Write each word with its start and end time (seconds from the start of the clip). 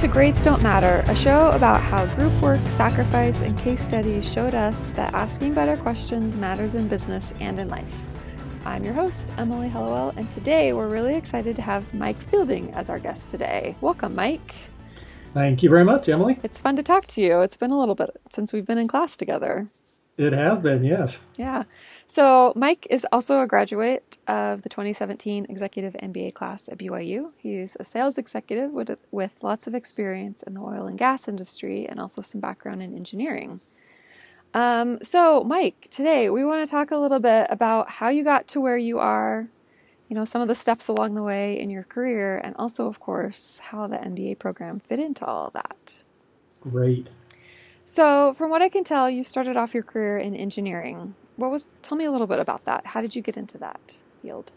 To 0.00 0.08
Grades 0.08 0.40
Don't 0.40 0.62
Matter, 0.62 1.04
a 1.12 1.14
show 1.14 1.50
about 1.50 1.82
how 1.82 2.06
group 2.14 2.32
work, 2.40 2.66
sacrifice, 2.70 3.42
and 3.42 3.58
case 3.58 3.82
studies 3.82 4.32
showed 4.32 4.54
us 4.54 4.92
that 4.92 5.12
asking 5.12 5.52
better 5.52 5.76
questions 5.76 6.38
matters 6.38 6.74
in 6.74 6.88
business 6.88 7.34
and 7.38 7.60
in 7.60 7.68
life. 7.68 8.06
I'm 8.64 8.82
your 8.82 8.94
host, 8.94 9.30
Emily 9.36 9.68
Hellewell, 9.68 10.16
and 10.16 10.30
today 10.30 10.72
we're 10.72 10.88
really 10.88 11.16
excited 11.16 11.54
to 11.56 11.60
have 11.60 11.92
Mike 11.92 12.16
Fielding 12.30 12.72
as 12.72 12.88
our 12.88 12.98
guest 12.98 13.28
today. 13.28 13.76
Welcome, 13.82 14.14
Mike. 14.14 14.54
Thank 15.34 15.62
you 15.62 15.68
very 15.68 15.84
much, 15.84 16.08
Emily. 16.08 16.38
It's 16.42 16.56
fun 16.56 16.76
to 16.76 16.82
talk 16.82 17.06
to 17.08 17.20
you. 17.20 17.42
It's 17.42 17.58
been 17.58 17.70
a 17.70 17.78
little 17.78 17.94
bit 17.94 18.08
since 18.32 18.54
we've 18.54 18.64
been 18.64 18.78
in 18.78 18.88
class 18.88 19.18
together. 19.18 19.68
It 20.16 20.32
has 20.32 20.60
been, 20.60 20.82
yes. 20.82 21.18
Yeah. 21.36 21.64
So, 22.10 22.52
Mike 22.56 22.88
is 22.90 23.06
also 23.12 23.38
a 23.38 23.46
graduate 23.46 24.18
of 24.26 24.62
the 24.62 24.68
2017 24.68 25.46
Executive 25.48 25.92
MBA 25.92 26.34
class 26.34 26.68
at 26.68 26.76
BYU. 26.76 27.30
He's 27.38 27.76
a 27.78 27.84
sales 27.84 28.18
executive 28.18 28.72
with, 28.72 28.98
with 29.12 29.44
lots 29.44 29.68
of 29.68 29.76
experience 29.76 30.42
in 30.42 30.54
the 30.54 30.60
oil 30.60 30.88
and 30.88 30.98
gas 30.98 31.28
industry 31.28 31.86
and 31.88 32.00
also 32.00 32.20
some 32.20 32.40
background 32.40 32.82
in 32.82 32.96
engineering. 32.96 33.60
Um, 34.54 34.98
so, 35.00 35.44
Mike, 35.44 35.86
today 35.88 36.28
we 36.30 36.44
want 36.44 36.66
to 36.66 36.68
talk 36.68 36.90
a 36.90 36.96
little 36.96 37.20
bit 37.20 37.46
about 37.48 37.88
how 37.88 38.08
you 38.08 38.24
got 38.24 38.48
to 38.48 38.60
where 38.60 38.76
you 38.76 38.98
are, 38.98 39.46
you 40.08 40.16
know, 40.16 40.24
some 40.24 40.42
of 40.42 40.48
the 40.48 40.56
steps 40.56 40.88
along 40.88 41.14
the 41.14 41.22
way 41.22 41.60
in 41.60 41.70
your 41.70 41.84
career, 41.84 42.38
and 42.38 42.56
also, 42.56 42.88
of 42.88 42.98
course, 42.98 43.60
how 43.60 43.86
the 43.86 43.98
MBA 43.98 44.40
program 44.40 44.80
fit 44.80 44.98
into 44.98 45.24
all 45.24 45.46
of 45.46 45.52
that. 45.52 46.02
Great. 46.60 47.06
So, 47.84 48.32
from 48.32 48.50
what 48.50 48.62
I 48.62 48.68
can 48.68 48.82
tell, 48.82 49.08
you 49.08 49.22
started 49.22 49.56
off 49.56 49.74
your 49.74 49.84
career 49.84 50.18
in 50.18 50.34
engineering. 50.34 51.14
What 51.40 51.50
was? 51.50 51.68
Tell 51.80 51.96
me 51.96 52.04
a 52.04 52.10
little 52.10 52.26
bit 52.26 52.38
about 52.38 52.66
that. 52.66 52.84
How 52.84 53.00
did 53.00 53.16
you 53.16 53.22
get 53.22 53.38
into 53.38 53.56
that 53.58 53.96
field? 54.20 54.52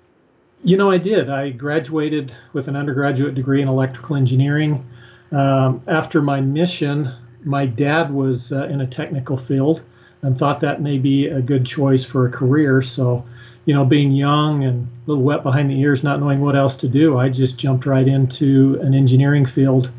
You 0.65 0.75
know, 0.75 0.91
I 0.91 0.97
did. 0.97 1.29
I 1.29 1.49
graduated 1.51 2.33
with 2.51 2.67
an 2.67 2.75
undergraduate 2.75 3.35
degree 3.35 3.61
in 3.61 3.69
electrical 3.69 4.17
engineering. 4.17 4.85
Um, 5.31 5.81
after 5.87 6.21
my 6.21 6.41
mission, 6.41 7.09
my 7.45 7.65
dad 7.65 8.13
was 8.13 8.51
uh, 8.51 8.65
in 8.65 8.81
a 8.81 8.87
technical 8.87 9.37
field 9.37 9.81
and 10.23 10.37
thought 10.37 10.59
that 10.59 10.81
may 10.81 10.97
be 10.97 11.27
a 11.27 11.41
good 11.41 11.65
choice 11.65 12.03
for 12.03 12.27
a 12.27 12.29
career. 12.29 12.81
So, 12.81 13.25
you 13.63 13.73
know, 13.73 13.85
being 13.85 14.11
young 14.11 14.65
and 14.65 14.85
a 14.85 15.09
little 15.09 15.23
wet 15.23 15.41
behind 15.41 15.69
the 15.69 15.79
ears, 15.79 16.03
not 16.03 16.19
knowing 16.19 16.41
what 16.41 16.57
else 16.57 16.75
to 16.77 16.89
do, 16.89 17.17
I 17.17 17.29
just 17.29 17.57
jumped 17.57 17.85
right 17.85 18.07
into 18.07 18.77
an 18.81 18.93
engineering 18.93 19.45
field 19.45 19.89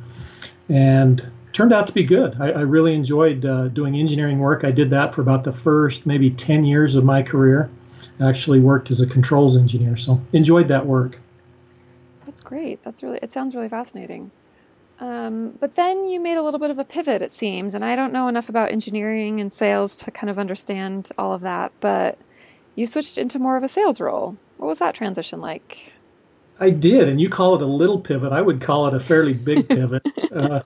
and 0.68 1.26
turned 1.54 1.72
out 1.72 1.86
to 1.86 1.92
be 1.94 2.04
good. 2.04 2.36
I, 2.38 2.50
I 2.50 2.60
really 2.60 2.94
enjoyed 2.94 3.46
uh, 3.46 3.68
doing 3.68 3.96
engineering 3.96 4.40
work. 4.40 4.64
I 4.64 4.72
did 4.72 4.90
that 4.90 5.14
for 5.14 5.22
about 5.22 5.44
the 5.44 5.52
first 5.52 6.04
maybe 6.04 6.30
10 6.30 6.64
years 6.64 6.96
of 6.96 7.04
my 7.04 7.22
career. 7.22 7.70
I 8.20 8.28
actually 8.28 8.60
worked 8.60 8.90
as 8.90 9.00
a 9.00 9.06
controls 9.06 9.56
engineer, 9.56 9.96
so 9.96 10.20
enjoyed 10.32 10.68
that 10.68 10.84
work. 10.84 11.18
That's 12.26 12.40
great. 12.40 12.82
That's 12.82 13.02
really, 13.02 13.18
it 13.22 13.32
sounds 13.32 13.54
really 13.54 13.68
fascinating. 13.68 14.30
Um, 15.00 15.54
but 15.60 15.74
then 15.74 16.08
you 16.08 16.20
made 16.20 16.36
a 16.36 16.42
little 16.42 16.60
bit 16.60 16.70
of 16.70 16.78
a 16.78 16.84
pivot, 16.84 17.22
it 17.22 17.32
seems, 17.32 17.74
and 17.74 17.84
I 17.84 17.96
don't 17.96 18.12
know 18.12 18.28
enough 18.28 18.48
about 18.48 18.70
engineering 18.70 19.40
and 19.40 19.52
sales 19.52 19.98
to 19.98 20.10
kind 20.10 20.30
of 20.30 20.38
understand 20.38 21.10
all 21.18 21.32
of 21.32 21.40
that, 21.40 21.72
but 21.80 22.18
you 22.74 22.86
switched 22.86 23.18
into 23.18 23.38
more 23.38 23.56
of 23.56 23.62
a 23.62 23.68
sales 23.68 24.00
role. 24.00 24.36
What 24.56 24.66
was 24.68 24.78
that 24.78 24.94
transition 24.94 25.40
like? 25.40 25.92
I 26.60 26.70
did, 26.70 27.08
and 27.08 27.20
you 27.20 27.28
call 27.28 27.56
it 27.56 27.62
a 27.62 27.66
little 27.66 27.98
pivot. 27.98 28.32
I 28.32 28.40
would 28.40 28.60
call 28.60 28.86
it 28.86 28.94
a 28.94 29.00
fairly 29.00 29.32
big 29.32 29.68
pivot. 29.68 30.06
uh, 30.32 30.60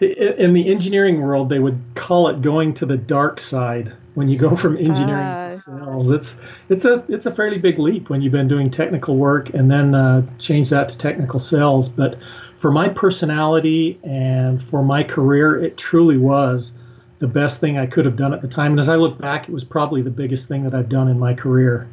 in 0.00 0.52
the 0.52 0.70
engineering 0.70 1.20
world, 1.20 1.48
they 1.48 1.58
would 1.58 1.80
call 1.94 2.28
it 2.28 2.42
going 2.42 2.74
to 2.74 2.86
the 2.86 2.96
dark 2.96 3.40
side 3.40 3.92
when 4.14 4.28
you 4.28 4.36
go 4.36 4.56
from 4.56 4.76
engineering 4.76 5.24
uh, 5.24 5.50
to 5.50 5.54
ah. 5.54 5.58
sales. 5.58 6.10
It's 6.10 6.36
it's 6.68 6.84
a 6.84 7.04
it's 7.08 7.26
a 7.26 7.30
fairly 7.30 7.58
big 7.58 7.78
leap 7.78 8.10
when 8.10 8.20
you've 8.20 8.32
been 8.32 8.48
doing 8.48 8.70
technical 8.70 9.16
work 9.16 9.50
and 9.50 9.70
then 9.70 9.94
uh, 9.94 10.22
change 10.38 10.70
that 10.70 10.88
to 10.88 10.98
technical 10.98 11.38
sales. 11.38 11.88
But 11.88 12.18
for 12.56 12.72
my 12.72 12.88
personality 12.88 13.98
and 14.02 14.62
for 14.62 14.82
my 14.82 15.04
career, 15.04 15.62
it 15.62 15.76
truly 15.76 16.18
was 16.18 16.72
the 17.20 17.28
best 17.28 17.60
thing 17.60 17.78
I 17.78 17.86
could 17.86 18.04
have 18.04 18.16
done 18.16 18.34
at 18.34 18.42
the 18.42 18.48
time. 18.48 18.72
And 18.72 18.80
as 18.80 18.88
I 18.88 18.96
look 18.96 19.18
back, 19.18 19.48
it 19.48 19.52
was 19.52 19.64
probably 19.64 20.02
the 20.02 20.10
biggest 20.10 20.48
thing 20.48 20.64
that 20.64 20.74
I've 20.74 20.88
done 20.88 21.08
in 21.08 21.18
my 21.18 21.34
career 21.34 21.88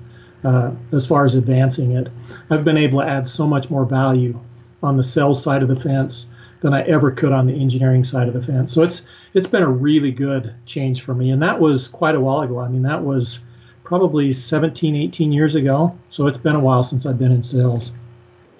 uh, 0.46 0.72
as 0.92 1.06
far 1.06 1.26
as 1.26 1.36
advancing 1.36 1.92
it. 1.92 2.08
I've 2.50 2.64
been 2.64 2.78
able 2.78 3.02
to 3.02 3.08
add 3.08 3.28
so 3.28 3.48
much 3.48 3.70
more 3.70 3.84
value 3.84 4.40
on 4.84 4.96
the 4.96 5.04
sales 5.04 5.42
side 5.42 5.64
of 5.64 5.68
the 5.68 5.76
fence 5.76 6.28
than 6.62 6.74
I 6.74 6.84
ever 6.84 7.12
could 7.12 7.32
on 7.32 7.48
the 7.48 7.60
engineering 7.60 8.04
side 8.04 8.28
of 8.28 8.34
the 8.34 8.42
fence. 8.42 8.72
So 8.72 8.84
it's 8.84 9.04
it's 9.34 9.48
been 9.48 9.64
a 9.64 9.70
really 9.70 10.12
good 10.12 10.54
change 10.66 11.02
for 11.02 11.14
me, 11.14 11.32
and 11.32 11.42
that 11.42 11.60
was 11.60 11.88
quite 11.88 12.16
a 12.16 12.20
while 12.20 12.42
ago. 12.42 12.60
I 12.60 12.70
mean, 12.70 12.84
that 12.84 13.04
was 13.04 13.40
probably 13.84 14.32
17, 14.32 14.96
18 14.96 15.32
years 15.32 15.56
ago. 15.56 15.98
So 16.10 16.28
it's 16.28 16.38
been 16.38 16.56
a 16.56 16.60
while 16.60 16.84
since 16.84 17.06
I've 17.06 17.20
been 17.20 17.32
in 17.32 17.44
sales. 17.44 17.92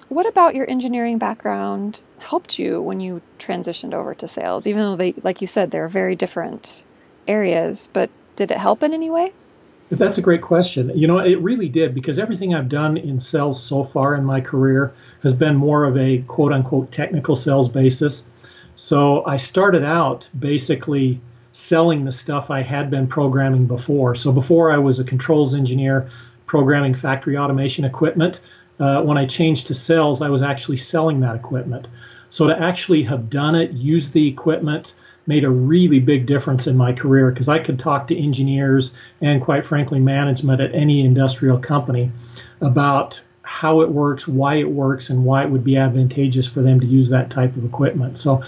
What 0.08 0.26
about 0.26 0.54
your 0.54 0.70
engineering 0.70 1.18
background 1.18 2.00
helped 2.18 2.60
you 2.60 2.80
when 2.80 3.00
you 3.00 3.22
transitioned 3.38 3.92
over 3.92 4.14
to 4.14 4.28
sales? 4.28 4.66
Even 4.66 4.82
though 4.82 4.96
they, 4.96 5.14
like 5.24 5.40
you 5.40 5.48
said, 5.48 5.72
they're 5.72 5.88
very 5.88 6.14
different 6.14 6.84
areas, 7.26 7.88
but 7.92 8.08
did 8.36 8.52
it 8.52 8.58
help 8.58 8.84
in 8.84 8.94
any 8.94 9.10
way? 9.10 9.32
That's 9.90 10.18
a 10.18 10.22
great 10.22 10.42
question. 10.42 10.90
You 10.94 11.06
know, 11.06 11.18
it 11.18 11.40
really 11.40 11.68
did 11.68 11.94
because 11.94 12.18
everything 12.18 12.54
I've 12.54 12.68
done 12.68 12.96
in 12.96 13.20
sales 13.20 13.62
so 13.62 13.84
far 13.84 14.16
in 14.16 14.24
my 14.24 14.40
career 14.40 14.92
has 15.22 15.32
been 15.32 15.54
more 15.54 15.84
of 15.84 15.96
a 15.96 16.18
quote 16.22 16.52
unquote 16.52 16.90
technical 16.90 17.36
sales 17.36 17.68
basis. 17.68 18.24
So 18.74 19.24
I 19.24 19.36
started 19.36 19.84
out 19.84 20.28
basically 20.36 21.20
selling 21.52 22.04
the 22.04 22.12
stuff 22.12 22.50
I 22.50 22.62
had 22.62 22.90
been 22.90 23.06
programming 23.06 23.66
before. 23.66 24.14
So 24.14 24.32
before 24.32 24.72
I 24.72 24.78
was 24.78 24.98
a 24.98 25.04
controls 25.04 25.54
engineer 25.54 26.10
programming 26.46 26.94
factory 26.94 27.38
automation 27.38 27.84
equipment 27.84 28.40
uh, 28.78 29.02
when 29.02 29.16
I 29.16 29.24
changed 29.24 29.68
to 29.68 29.74
sales, 29.74 30.20
I 30.20 30.28
was 30.28 30.42
actually 30.42 30.76
selling 30.76 31.20
that 31.20 31.36
equipment. 31.36 31.88
So 32.28 32.48
to 32.48 32.60
actually 32.60 33.04
have 33.04 33.30
done 33.30 33.54
it, 33.54 33.70
use 33.72 34.10
the 34.10 34.28
equipment, 34.28 34.94
made 35.26 35.44
a 35.44 35.50
really 35.50 35.98
big 35.98 36.26
difference 36.26 36.66
in 36.66 36.76
my 36.76 36.92
career 36.92 37.30
because 37.30 37.48
I 37.48 37.58
could 37.58 37.78
talk 37.78 38.06
to 38.08 38.16
engineers 38.16 38.92
and, 39.20 39.42
quite 39.42 39.66
frankly, 39.66 39.98
management 39.98 40.60
at 40.60 40.74
any 40.74 41.04
industrial 41.04 41.58
company 41.58 42.10
about 42.60 43.20
how 43.42 43.80
it 43.80 43.90
works, 43.90 44.26
why 44.26 44.56
it 44.56 44.68
works, 44.68 45.10
and 45.10 45.24
why 45.24 45.44
it 45.44 45.50
would 45.50 45.64
be 45.64 45.76
advantageous 45.76 46.46
for 46.46 46.62
them 46.62 46.80
to 46.80 46.86
use 46.86 47.08
that 47.10 47.30
type 47.30 47.56
of 47.56 47.64
equipment. 47.64 48.18
So 48.18 48.42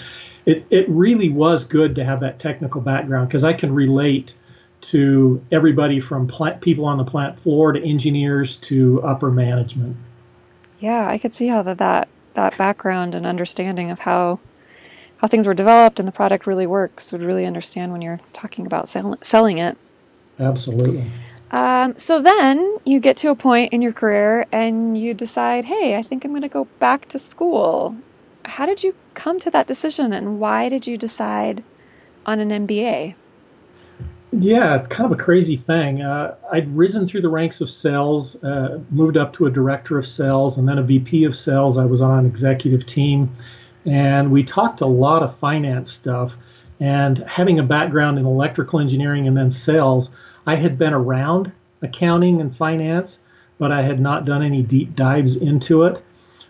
it, 0.47 0.66
it 0.71 0.89
really 0.89 1.28
was 1.28 1.65
good 1.65 1.94
to 1.97 2.05
have 2.05 2.21
that 2.21 2.39
technical 2.39 2.81
background 2.81 3.28
because 3.28 3.45
I 3.45 3.53
can 3.53 3.75
relate 3.75 4.34
to 4.81 5.45
everybody 5.50 6.00
from 6.00 6.27
plant, 6.27 6.60
people 6.60 6.84
on 6.84 6.99
the 6.99 7.05
plant 7.05 7.39
floor 7.39 7.72
to 7.72 7.83
engineers 7.84 8.56
to 8.56 9.03
upper 9.03 9.31
management. 9.31 9.97
Yeah, 10.81 11.09
I 11.09 11.19
could 11.19 11.34
see 11.34 11.49
how 11.49 11.62
that 11.62 11.78
that, 11.78 12.09
that 12.34 12.56
background 12.56 13.15
and 13.15 13.27
understanding 13.27 13.91
of 13.91 14.00
how 14.00 14.39
how 15.18 15.28
things 15.28 15.46
were 15.46 15.54
developed 15.54 15.98
and 15.98 16.08
the 16.08 16.12
product 16.12 16.46
really 16.46 16.66
works 16.66 17.12
would 17.12 17.22
really 17.22 17.44
understand 17.44 17.92
when 17.92 18.02
you're 18.02 18.20
talking 18.32 18.66
about 18.66 18.88
sell- 18.88 19.18
selling 19.20 19.58
it. 19.58 19.76
Absolutely. 20.38 21.10
Um, 21.50 21.96
so 21.96 22.20
then 22.20 22.78
you 22.84 23.00
get 23.00 23.16
to 23.18 23.30
a 23.30 23.34
point 23.34 23.72
in 23.72 23.82
your 23.82 23.92
career 23.92 24.46
and 24.52 24.98
you 24.98 25.14
decide, 25.14 25.64
hey, 25.64 25.96
I 25.96 26.02
think 26.02 26.24
I'm 26.24 26.30
going 26.30 26.42
to 26.42 26.48
go 26.48 26.66
back 26.78 27.08
to 27.08 27.18
school. 27.18 27.96
How 28.44 28.66
did 28.66 28.82
you 28.82 28.94
come 29.14 29.38
to 29.40 29.50
that 29.50 29.66
decision 29.66 30.12
and 30.12 30.38
why 30.38 30.68
did 30.68 30.86
you 30.86 30.96
decide 30.96 31.64
on 32.26 32.40
an 32.40 32.66
MBA? 32.66 33.14
Yeah, 34.30 34.84
kind 34.90 35.10
of 35.10 35.18
a 35.18 35.22
crazy 35.22 35.56
thing. 35.56 36.02
Uh, 36.02 36.36
I'd 36.52 36.76
risen 36.76 37.06
through 37.06 37.22
the 37.22 37.30
ranks 37.30 37.62
of 37.62 37.70
sales, 37.70 38.42
uh, 38.44 38.78
moved 38.90 39.16
up 39.16 39.32
to 39.34 39.46
a 39.46 39.50
director 39.50 39.96
of 39.96 40.06
sales, 40.06 40.58
and 40.58 40.68
then 40.68 40.76
a 40.76 40.82
VP 40.82 41.24
of 41.24 41.34
sales. 41.34 41.78
I 41.78 41.86
was 41.86 42.03
on 42.03 42.18
an 42.18 42.26
executive 42.26 42.84
team, 42.84 43.30
and 43.86 44.30
we 44.30 44.42
talked 44.42 44.80
a 44.80 44.86
lot 44.86 45.22
of 45.22 45.36
finance 45.39 45.92
stuff. 45.92 46.36
And 46.80 47.19
having 47.19 47.59
a 47.59 47.65
background 47.65 48.19
in 48.19 48.27
electrical 48.27 48.78
engineering 48.78 49.27
and 49.27 49.36
then 49.36 49.51
sales, 49.51 50.10
I 50.47 50.54
had 50.54 50.78
been 50.78 50.92
around 50.95 51.53
accounting 51.83 52.41
and 52.41 52.54
finance, 52.54 53.19
but 53.59 53.72
I 53.72 53.83
had 53.83 54.01
not 54.01 54.25
done 54.25 54.42
any 54.42 54.63
deep 54.63 54.95
dives 54.95 55.36
into 55.36 55.84
it. 55.84 56.03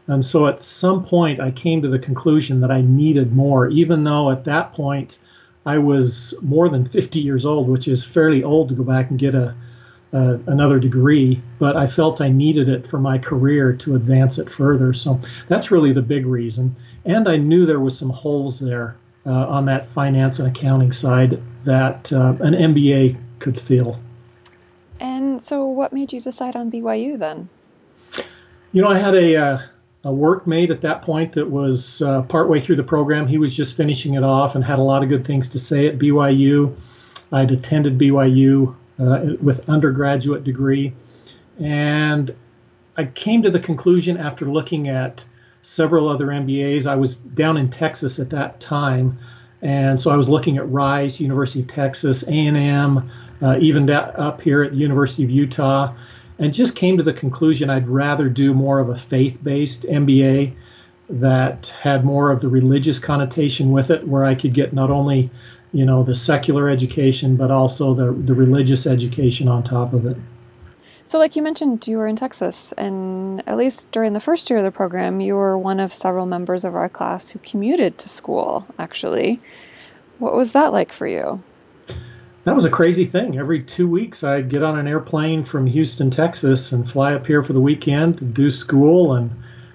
And 0.07 0.25
so 0.25 0.47
at 0.47 0.63
some 0.63 1.05
point, 1.05 1.41
I 1.41 1.51
came 1.51 1.83
to 1.83 1.89
the 1.89 1.99
conclusion 1.99 2.61
that 2.61 2.71
I 2.71 2.81
needed 2.81 3.35
more, 3.35 3.69
even 3.69 4.05
though 4.05 4.31
at 4.31 4.45
that 4.45 4.73
point, 4.73 5.19
I 5.67 5.79
was 5.79 6.33
more 6.41 6.71
than 6.71 6.87
50 6.87 7.21
years 7.21 7.45
old, 7.45 7.69
which 7.69 7.89
is 7.89 8.03
fairly 8.05 8.43
old 8.43 8.71
to 8.71 8.75
go 8.75 8.85
back 8.85 9.11
and 9.11 9.19
get 9.19 9.35
a, 9.35 9.55
a, 10.13 10.39
another 10.47 10.79
degree. 10.79 11.43
But 11.59 11.77
I 11.77 11.87
felt 11.87 12.21
I 12.21 12.29
needed 12.29 12.69
it 12.69 12.87
for 12.87 12.99
my 12.99 13.19
career 13.19 13.73
to 13.75 13.95
advance 13.95 14.39
it 14.39 14.51
further. 14.51 14.93
So 14.93 15.21
that's 15.49 15.71
really 15.71 15.93
the 15.93 16.03
big 16.03 16.27
reason. 16.27 16.75
And 17.05 17.29
I 17.29 17.37
knew 17.37 17.67
there 17.67 17.81
was 17.81 17.99
some 17.99 18.11
holes 18.11 18.59
there 18.61 18.97
uh, 19.27 19.31
on 19.31 19.67
that 19.67 19.89
finance 19.91 20.39
and 20.39 20.49
accounting 20.49 20.93
side 20.93 21.41
that 21.65 22.13
uh, 22.13 22.35
an 22.41 22.55
MBA 22.55 23.21
could 23.39 23.59
fill. 23.59 23.99
And 25.01 25.41
so, 25.41 25.65
what 25.65 25.93
made 25.93 26.13
you 26.13 26.21
decide 26.21 26.57
on 26.57 26.71
BYU 26.71 27.19
then? 27.19 27.49
You 28.73 28.83
know, 28.83 28.89
I 28.89 28.99
had 28.99 29.15
a 29.15 29.37
uh, 29.37 29.59
a 30.05 30.11
workmate 30.11 30.71
at 30.71 30.81
that 30.83 31.03
point 31.03 31.35
that 31.35 31.51
was 31.51 32.03
uh, 32.03 32.23
partway 32.23 32.61
through 32.61 32.77
the 32.77 32.83
program. 32.83 33.27
He 33.27 33.39
was 33.39 33.55
just 33.55 33.77
finishing 33.77 34.15
it 34.15 34.23
off 34.23 34.55
and 34.55 34.65
had 34.65 34.79
a 34.79 34.83
lot 34.83 35.03
of 35.03 35.09
good 35.09 35.27
things 35.27 35.49
to 35.51 35.59
say 35.59 35.87
at 35.87 35.99
BYU. 35.99 36.77
I'd 37.33 37.51
attended 37.51 37.99
BYU 37.99 38.75
uh, 38.99 39.35
with 39.41 39.69
undergraduate 39.69 40.45
degree, 40.45 40.93
and 41.59 42.35
I 42.97 43.05
came 43.05 43.43
to 43.43 43.51
the 43.51 43.61
conclusion 43.61 44.17
after 44.17 44.47
looking 44.47 44.89
at 44.89 45.25
several 45.63 46.09
other 46.09 46.27
MBAs. 46.27 46.87
I 46.87 46.97
was 46.97 47.17
down 47.17 47.57
in 47.57 47.71
Texas 47.71 48.19
at 48.19 48.31
that 48.31 48.61
time, 48.61 49.19
and 49.63 50.01
so 50.01 50.11
I 50.11 50.17
was 50.17 50.29
looking 50.29 50.57
at 50.57 50.71
Rice, 50.71 51.21
University 51.21 51.61
of 51.61 51.69
Texas, 51.69 52.25
A&M, 52.25 53.11
uh, 53.43 53.59
even 53.61 53.89
up 53.91 54.41
here 54.41 54.63
at 54.63 54.73
the 54.73 54.77
University 54.77 55.25
of 55.25 55.31
Utah, 55.31 55.95
and 56.39 56.55
just 56.55 56.75
came 56.75 56.97
to 56.97 57.03
the 57.03 57.13
conclusion 57.13 57.71
I'd 57.71 57.89
rather 57.89 58.29
do 58.29 58.55
more 58.55 58.79
of 58.79 58.89
a 58.89 58.97
faith-based 58.97 59.83
MBA 59.83 60.55
that 61.11 61.69
had 61.69 62.05
more 62.05 62.31
of 62.31 62.41
the 62.41 62.49
religious 62.49 62.99
connotation 62.99 63.71
with 63.73 63.91
it, 63.91 64.07
where 64.07 64.25
I 64.25 64.35
could 64.35 64.55
get 64.55 64.73
not 64.73 64.91
only 64.91 65.31
you 65.73 65.85
know 65.85 66.03
the 66.03 66.15
secular 66.15 66.69
education 66.69 67.37
but 67.37 67.51
also 67.51 67.95
the 67.95 68.13
the 68.13 68.35
religious 68.35 68.87
education 68.87 69.49
on 69.49 69.63
top 69.63 69.93
of 69.93 70.07
it. 70.07 70.17
So, 71.09 71.19
like 71.19 71.37
you 71.37 71.43
mentioned, 71.43 71.87
you 71.87 71.97
were 71.97 72.07
in 72.07 72.17
Texas, 72.17 72.75
and 72.77 73.43
at 73.49 73.57
least 73.57 73.91
during 73.91 74.13
the 74.13 74.21
first 74.21 74.51
year 74.51 74.59
of 74.59 74.65
the 74.67 74.71
program, 74.71 75.23
you 75.23 75.37
were 75.37 75.57
one 75.57 75.81
of 75.81 75.95
several 75.95 76.27
members 76.27 76.67
of 76.67 76.75
our 76.75 76.91
class 76.91 77.31
who 77.31 77.39
commuted 77.39 77.97
to 77.97 78.11
school, 78.11 78.67
actually. 78.79 79.41
What 80.19 80.35
was 80.35 80.53
that 80.53 80.71
like 80.71 80.93
for 80.93 81.07
you? 81.07 81.43
That 82.45 82.55
was 82.55 82.67
a 82.67 82.71
crazy 82.71 83.07
thing. 83.07 83.39
Every 83.39 83.63
two 83.63 83.89
weeks, 83.89 84.23
I'd 84.23 84.51
get 84.51 84.63
on 84.63 84.79
an 84.79 84.87
airplane 84.87 85.45
from 85.45 85.67
Houston, 85.67 86.11
Texas, 86.11 86.73
and 86.73 86.87
fly 86.87 87.15
up 87.15 87.27
here 87.27 87.43
for 87.43 87.55
the 87.55 87.61
weekend, 87.61 88.19
to 88.19 88.25
do 88.25 88.51
school, 88.51 89.15
and 89.15 89.31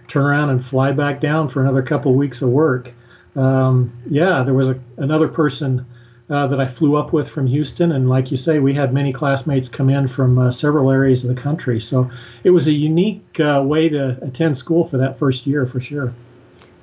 turn 0.08 0.26
around 0.26 0.52
and 0.52 0.64
fly 0.64 0.92
back 0.92 1.20
down 1.20 1.48
for 1.48 1.64
another 1.64 1.82
couple 1.82 2.12
of 2.12 2.18
weeks 2.18 2.44
of 2.44 2.50
work. 2.50 2.92
Um, 3.36 3.94
yeah, 4.10 4.44
there 4.44 4.54
was 4.54 4.70
a, 4.70 4.80
another 4.98 5.28
person 5.28 5.86
uh, 6.30 6.48
that 6.48 6.60
I 6.60 6.68
flew 6.68 6.96
up 6.96 7.14
with 7.14 7.30
from 7.30 7.48
Houston. 7.48 7.92
And 7.92 8.10
like 8.10 8.32
you 8.32 8.38
say, 8.38 8.60
we 8.60 8.74
had 8.74 8.94
many 8.94 9.14
classmates 9.14 9.70
come 9.70 9.90
in 9.90 10.08
from 10.08 10.38
uh, 10.38 10.52
several 10.52 10.90
areas 10.90 11.24
of 11.24 11.36
the 11.36 11.42
country. 11.42 11.80
So 11.80 12.10
it 12.44 12.50
was 12.50 12.68
a 12.68 12.74
unique 12.74 13.40
uh, 13.40 13.62
way 13.66 13.90
to 13.90 14.18
attend 14.24 14.58
school 14.58 14.86
for 14.86 14.98
that 14.98 15.20
first 15.20 15.46
year, 15.46 15.66
for 15.66 15.80
sure. 15.80 16.14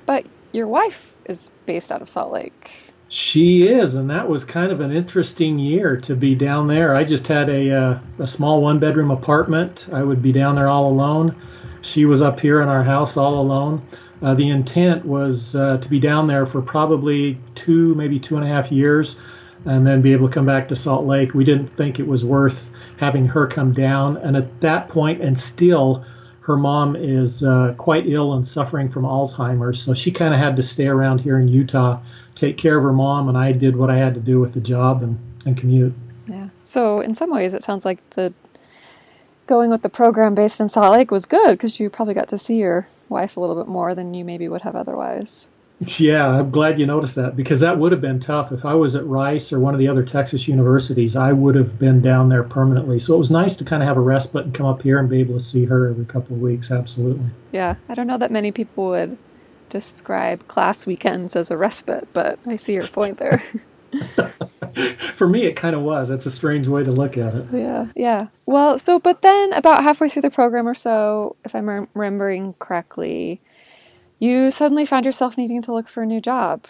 But 0.05 0.25
your 0.51 0.67
wife 0.67 1.17
is 1.25 1.51
based 1.65 1.91
out 1.91 2.01
of 2.01 2.09
Salt 2.09 2.31
Lake. 2.31 2.71
She 3.09 3.67
is, 3.67 3.95
and 3.95 4.09
that 4.09 4.29
was 4.29 4.45
kind 4.45 4.71
of 4.71 4.79
an 4.79 4.93
interesting 4.93 5.59
year 5.59 5.97
to 6.01 6.15
be 6.15 6.33
down 6.33 6.67
there. 6.67 6.95
I 6.95 7.03
just 7.03 7.27
had 7.27 7.49
a, 7.49 7.71
uh, 7.71 7.99
a 8.19 8.27
small 8.27 8.61
one 8.61 8.79
bedroom 8.79 9.11
apartment. 9.11 9.87
I 9.91 10.01
would 10.01 10.21
be 10.21 10.31
down 10.31 10.55
there 10.55 10.69
all 10.69 10.89
alone. 10.89 11.35
She 11.81 12.05
was 12.05 12.21
up 12.21 12.39
here 12.39 12.61
in 12.61 12.69
our 12.69 12.83
house 12.83 13.17
all 13.17 13.41
alone. 13.41 13.85
Uh, 14.21 14.33
the 14.35 14.49
intent 14.49 15.05
was 15.05 15.55
uh, 15.55 15.77
to 15.77 15.89
be 15.89 15.99
down 15.99 16.27
there 16.27 16.45
for 16.45 16.61
probably 16.61 17.37
two, 17.55 17.95
maybe 17.95 18.19
two 18.19 18.35
and 18.35 18.45
a 18.45 18.47
half 18.47 18.71
years, 18.71 19.15
and 19.65 19.85
then 19.85 20.01
be 20.01 20.13
able 20.13 20.27
to 20.27 20.33
come 20.33 20.45
back 20.45 20.67
to 20.69 20.75
Salt 20.75 21.05
Lake. 21.05 21.33
We 21.33 21.43
didn't 21.43 21.69
think 21.69 21.99
it 21.99 22.07
was 22.07 22.23
worth 22.23 22.69
having 22.97 23.25
her 23.27 23.47
come 23.47 23.73
down. 23.73 24.17
And 24.17 24.37
at 24.37 24.61
that 24.61 24.89
point, 24.89 25.21
and 25.21 25.37
still, 25.39 26.05
her 26.41 26.55
mom 26.55 26.95
is 26.95 27.43
uh, 27.43 27.73
quite 27.77 28.07
ill 28.07 28.33
and 28.33 28.45
suffering 28.45 28.89
from 28.89 29.03
Alzheimer's. 29.03 29.81
So 29.81 29.93
she 29.93 30.11
kind 30.11 30.33
of 30.33 30.39
had 30.39 30.55
to 30.55 30.61
stay 30.61 30.87
around 30.87 31.19
here 31.19 31.39
in 31.39 31.47
Utah, 31.47 31.99
take 32.35 32.57
care 32.57 32.77
of 32.77 32.83
her 32.83 32.93
mom, 32.93 33.27
and 33.27 33.37
I 33.37 33.51
did 33.51 33.75
what 33.75 33.89
I 33.89 33.97
had 33.97 34.13
to 34.15 34.19
do 34.19 34.39
with 34.39 34.53
the 34.53 34.59
job 34.59 35.01
and, 35.01 35.19
and 35.45 35.57
commute. 35.57 35.93
Yeah. 36.27 36.49
So, 36.61 36.99
in 36.99 37.15
some 37.15 37.31
ways, 37.31 37.53
it 37.53 37.63
sounds 37.63 37.83
like 37.83 37.97
the 38.11 38.31
going 39.51 39.69
with 39.69 39.81
the 39.81 39.89
program 39.89 40.33
based 40.33 40.61
in 40.61 40.69
Salt 40.69 40.93
Lake 40.93 41.11
was 41.11 41.25
good 41.25 41.51
because 41.51 41.77
you 41.77 41.89
probably 41.89 42.13
got 42.13 42.29
to 42.29 42.37
see 42.37 42.55
your 42.55 42.87
wife 43.09 43.35
a 43.35 43.39
little 43.41 43.57
bit 43.57 43.67
more 43.67 43.93
than 43.93 44.13
you 44.13 44.23
maybe 44.23 44.47
would 44.47 44.61
have 44.61 44.77
otherwise. 44.77 45.49
Yeah, 45.81 46.25
I'm 46.25 46.51
glad 46.51 46.79
you 46.79 46.85
noticed 46.85 47.15
that 47.15 47.35
because 47.35 47.59
that 47.59 47.77
would 47.77 47.91
have 47.91 47.99
been 47.99 48.21
tough. 48.21 48.53
If 48.53 48.63
I 48.63 48.75
was 48.75 48.95
at 48.95 49.05
Rice 49.05 49.51
or 49.51 49.59
one 49.59 49.73
of 49.73 49.79
the 49.81 49.89
other 49.89 50.03
Texas 50.03 50.47
universities, 50.47 51.17
I 51.17 51.33
would 51.33 51.55
have 51.55 51.77
been 51.77 52.01
down 52.01 52.29
there 52.29 52.43
permanently. 52.43 52.97
So 52.99 53.13
it 53.13 53.17
was 53.17 53.29
nice 53.29 53.57
to 53.57 53.65
kind 53.65 53.83
of 53.83 53.89
have 53.89 53.97
a 53.97 54.01
respite 54.01 54.45
and 54.45 54.53
come 54.53 54.67
up 54.67 54.83
here 54.83 54.97
and 54.99 55.09
be 55.09 55.19
able 55.19 55.33
to 55.33 55.43
see 55.43 55.65
her 55.65 55.89
every 55.89 56.05
couple 56.05 56.37
of 56.37 56.41
weeks. 56.41 56.71
Absolutely. 56.71 57.25
Yeah, 57.51 57.75
I 57.89 57.93
don't 57.93 58.07
know 58.07 58.19
that 58.19 58.31
many 58.31 58.53
people 58.53 58.85
would 58.91 59.17
describe 59.69 60.47
class 60.47 60.85
weekends 60.85 61.35
as 61.35 61.51
a 61.51 61.57
respite, 61.57 62.07
but 62.13 62.39
I 62.47 62.55
see 62.55 62.73
your 62.73 62.87
point 62.87 63.17
there. 63.17 63.43
For 65.15 65.27
me, 65.27 65.45
it 65.45 65.55
kind 65.55 65.75
of 65.75 65.83
was. 65.83 66.09
That's 66.09 66.25
a 66.25 66.31
strange 66.31 66.67
way 66.67 66.83
to 66.83 66.91
look 66.91 67.17
at 67.17 67.33
it. 67.33 67.45
Yeah, 67.51 67.87
yeah. 67.95 68.27
Well, 68.45 68.77
so, 68.77 68.99
but 68.99 69.21
then 69.21 69.53
about 69.53 69.83
halfway 69.83 70.09
through 70.09 70.23
the 70.23 70.31
program 70.31 70.67
or 70.67 70.75
so, 70.75 71.35
if 71.45 71.55
I'm 71.55 71.87
remembering 71.93 72.53
correctly, 72.53 73.41
you 74.19 74.51
suddenly 74.51 74.85
found 74.85 75.05
yourself 75.05 75.37
needing 75.37 75.61
to 75.63 75.73
look 75.73 75.87
for 75.87 76.03
a 76.03 76.05
new 76.05 76.21
job. 76.21 76.65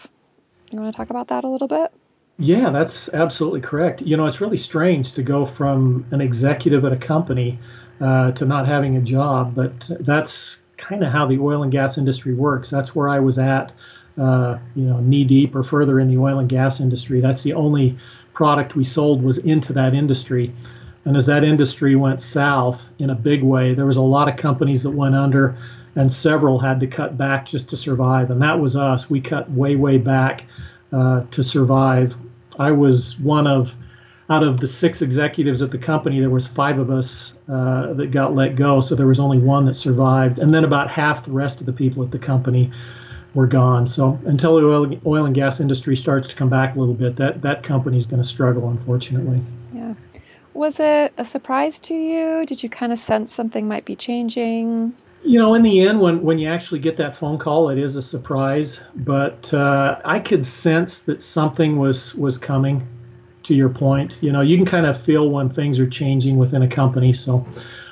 You 0.71 0.79
want 0.79 0.93
to 0.93 0.97
talk 0.97 1.09
about 1.09 1.27
that 1.27 1.43
a 1.43 1.49
little 1.49 1.67
bit? 1.67 1.91
Yeah, 2.37 2.71
that's 2.71 3.09
absolutely 3.09 3.61
correct. 3.61 4.01
You 4.01 4.17
know, 4.17 4.25
it's 4.25 4.41
really 4.41 4.57
strange 4.57 5.13
to 5.13 5.23
go 5.23 5.45
from 5.45 6.05
an 6.11 6.21
executive 6.21 6.85
at 6.85 6.93
a 6.93 6.97
company 6.97 7.59
uh, 7.99 8.31
to 8.31 8.45
not 8.45 8.67
having 8.67 8.97
a 8.97 9.01
job, 9.01 9.53
but 9.53 9.89
that's 9.99 10.59
kind 10.77 11.03
of 11.03 11.11
how 11.11 11.27
the 11.27 11.37
oil 11.37 11.61
and 11.61 11.71
gas 11.71 11.97
industry 11.97 12.33
works. 12.33 12.69
That's 12.69 12.95
where 12.95 13.07
I 13.07 13.19
was 13.19 13.37
at 13.37 13.71
uh, 14.17 14.59
you 14.75 14.83
know, 14.83 14.99
knee 14.99 15.23
deep 15.23 15.55
or 15.55 15.63
further 15.63 15.99
in 15.99 16.07
the 16.07 16.17
oil 16.17 16.39
and 16.39 16.49
gas 16.49 16.79
industry. 16.79 17.21
That's 17.21 17.43
the 17.43 17.53
only 17.53 17.97
product 18.33 18.75
we 18.75 18.83
sold 18.83 19.23
was 19.23 19.37
into 19.37 19.73
that 19.73 19.93
industry. 19.93 20.53
And 21.05 21.17
as 21.17 21.25
that 21.25 21.43
industry 21.43 21.95
went 21.95 22.21
south 22.21 22.87
in 22.99 23.09
a 23.09 23.15
big 23.15 23.43
way, 23.43 23.73
there 23.73 23.85
was 23.85 23.97
a 23.97 24.01
lot 24.01 24.27
of 24.27 24.35
companies 24.37 24.83
that 24.83 24.91
went 24.91 25.15
under, 25.15 25.57
and 25.95 26.11
several 26.11 26.59
had 26.59 26.79
to 26.81 26.87
cut 26.87 27.17
back 27.17 27.45
just 27.45 27.69
to 27.69 27.75
survive. 27.75 28.31
And 28.31 28.41
that 28.41 28.59
was 28.59 28.75
us. 28.75 29.09
We 29.09 29.19
cut 29.19 29.49
way, 29.49 29.75
way 29.75 29.97
back 29.97 30.43
uh, 30.93 31.23
to 31.31 31.43
survive. 31.43 32.15
I 32.59 32.71
was 32.71 33.17
one 33.19 33.47
of 33.47 33.75
out 34.29 34.43
of 34.43 34.61
the 34.61 34.67
six 34.67 35.01
executives 35.01 35.61
at 35.61 35.71
the 35.71 35.77
company, 35.77 36.21
there 36.21 36.29
was 36.29 36.47
five 36.47 36.79
of 36.79 36.89
us 36.89 37.33
uh, 37.51 37.91
that 37.93 38.11
got 38.11 38.33
let 38.33 38.55
go, 38.55 38.79
so 38.79 38.95
there 38.95 39.07
was 39.07 39.19
only 39.19 39.37
one 39.37 39.65
that 39.65 39.73
survived, 39.73 40.39
and 40.39 40.53
then 40.53 40.63
about 40.63 40.89
half 40.89 41.25
the 41.25 41.31
rest 41.31 41.59
of 41.59 41.65
the 41.65 41.73
people 41.73 42.01
at 42.01 42.11
the 42.11 42.19
company 42.19 42.71
were 43.33 43.47
gone. 43.47 43.87
So 43.87 44.19
until 44.25 44.57
the 44.57 44.67
oil, 44.67 44.99
oil 45.05 45.25
and 45.25 45.35
gas 45.35 45.59
industry 45.59 45.95
starts 45.95 46.27
to 46.27 46.35
come 46.35 46.49
back 46.49 46.75
a 46.75 46.79
little 46.79 46.93
bit, 46.93 47.15
that 47.17 47.41
that 47.41 47.63
company 47.63 47.97
is 47.97 48.05
going 48.05 48.21
to 48.21 48.27
struggle, 48.27 48.69
unfortunately. 48.69 49.41
Yeah. 49.73 49.93
Was 50.53 50.79
it 50.79 51.13
a 51.17 51.23
surprise 51.23 51.79
to 51.79 51.93
you? 51.93 52.45
Did 52.45 52.61
you 52.61 52.69
kind 52.69 52.91
of 52.91 52.99
sense 52.99 53.33
something 53.33 53.67
might 53.67 53.85
be 53.85 53.95
changing? 53.95 54.93
You 55.23 55.39
know, 55.39 55.53
in 55.53 55.61
the 55.61 55.81
end, 55.81 56.01
when 56.01 56.23
when 56.23 56.39
you 56.39 56.49
actually 56.49 56.79
get 56.79 56.97
that 56.97 57.15
phone 57.15 57.37
call, 57.37 57.69
it 57.69 57.77
is 57.77 57.95
a 57.95 58.01
surprise. 58.01 58.79
But 58.95 59.53
uh, 59.53 60.01
I 60.03 60.19
could 60.19 60.45
sense 60.45 60.99
that 60.99 61.21
something 61.21 61.77
was 61.77 62.15
was 62.15 62.37
coming. 62.37 62.87
To 63.45 63.55
your 63.55 63.69
point, 63.69 64.13
you 64.21 64.31
know, 64.31 64.41
you 64.41 64.55
can 64.55 64.67
kind 64.67 64.85
of 64.85 65.01
feel 65.01 65.27
when 65.31 65.49
things 65.49 65.79
are 65.79 65.87
changing 65.89 66.37
within 66.37 66.61
a 66.61 66.67
company. 66.67 67.11
So 67.11 67.43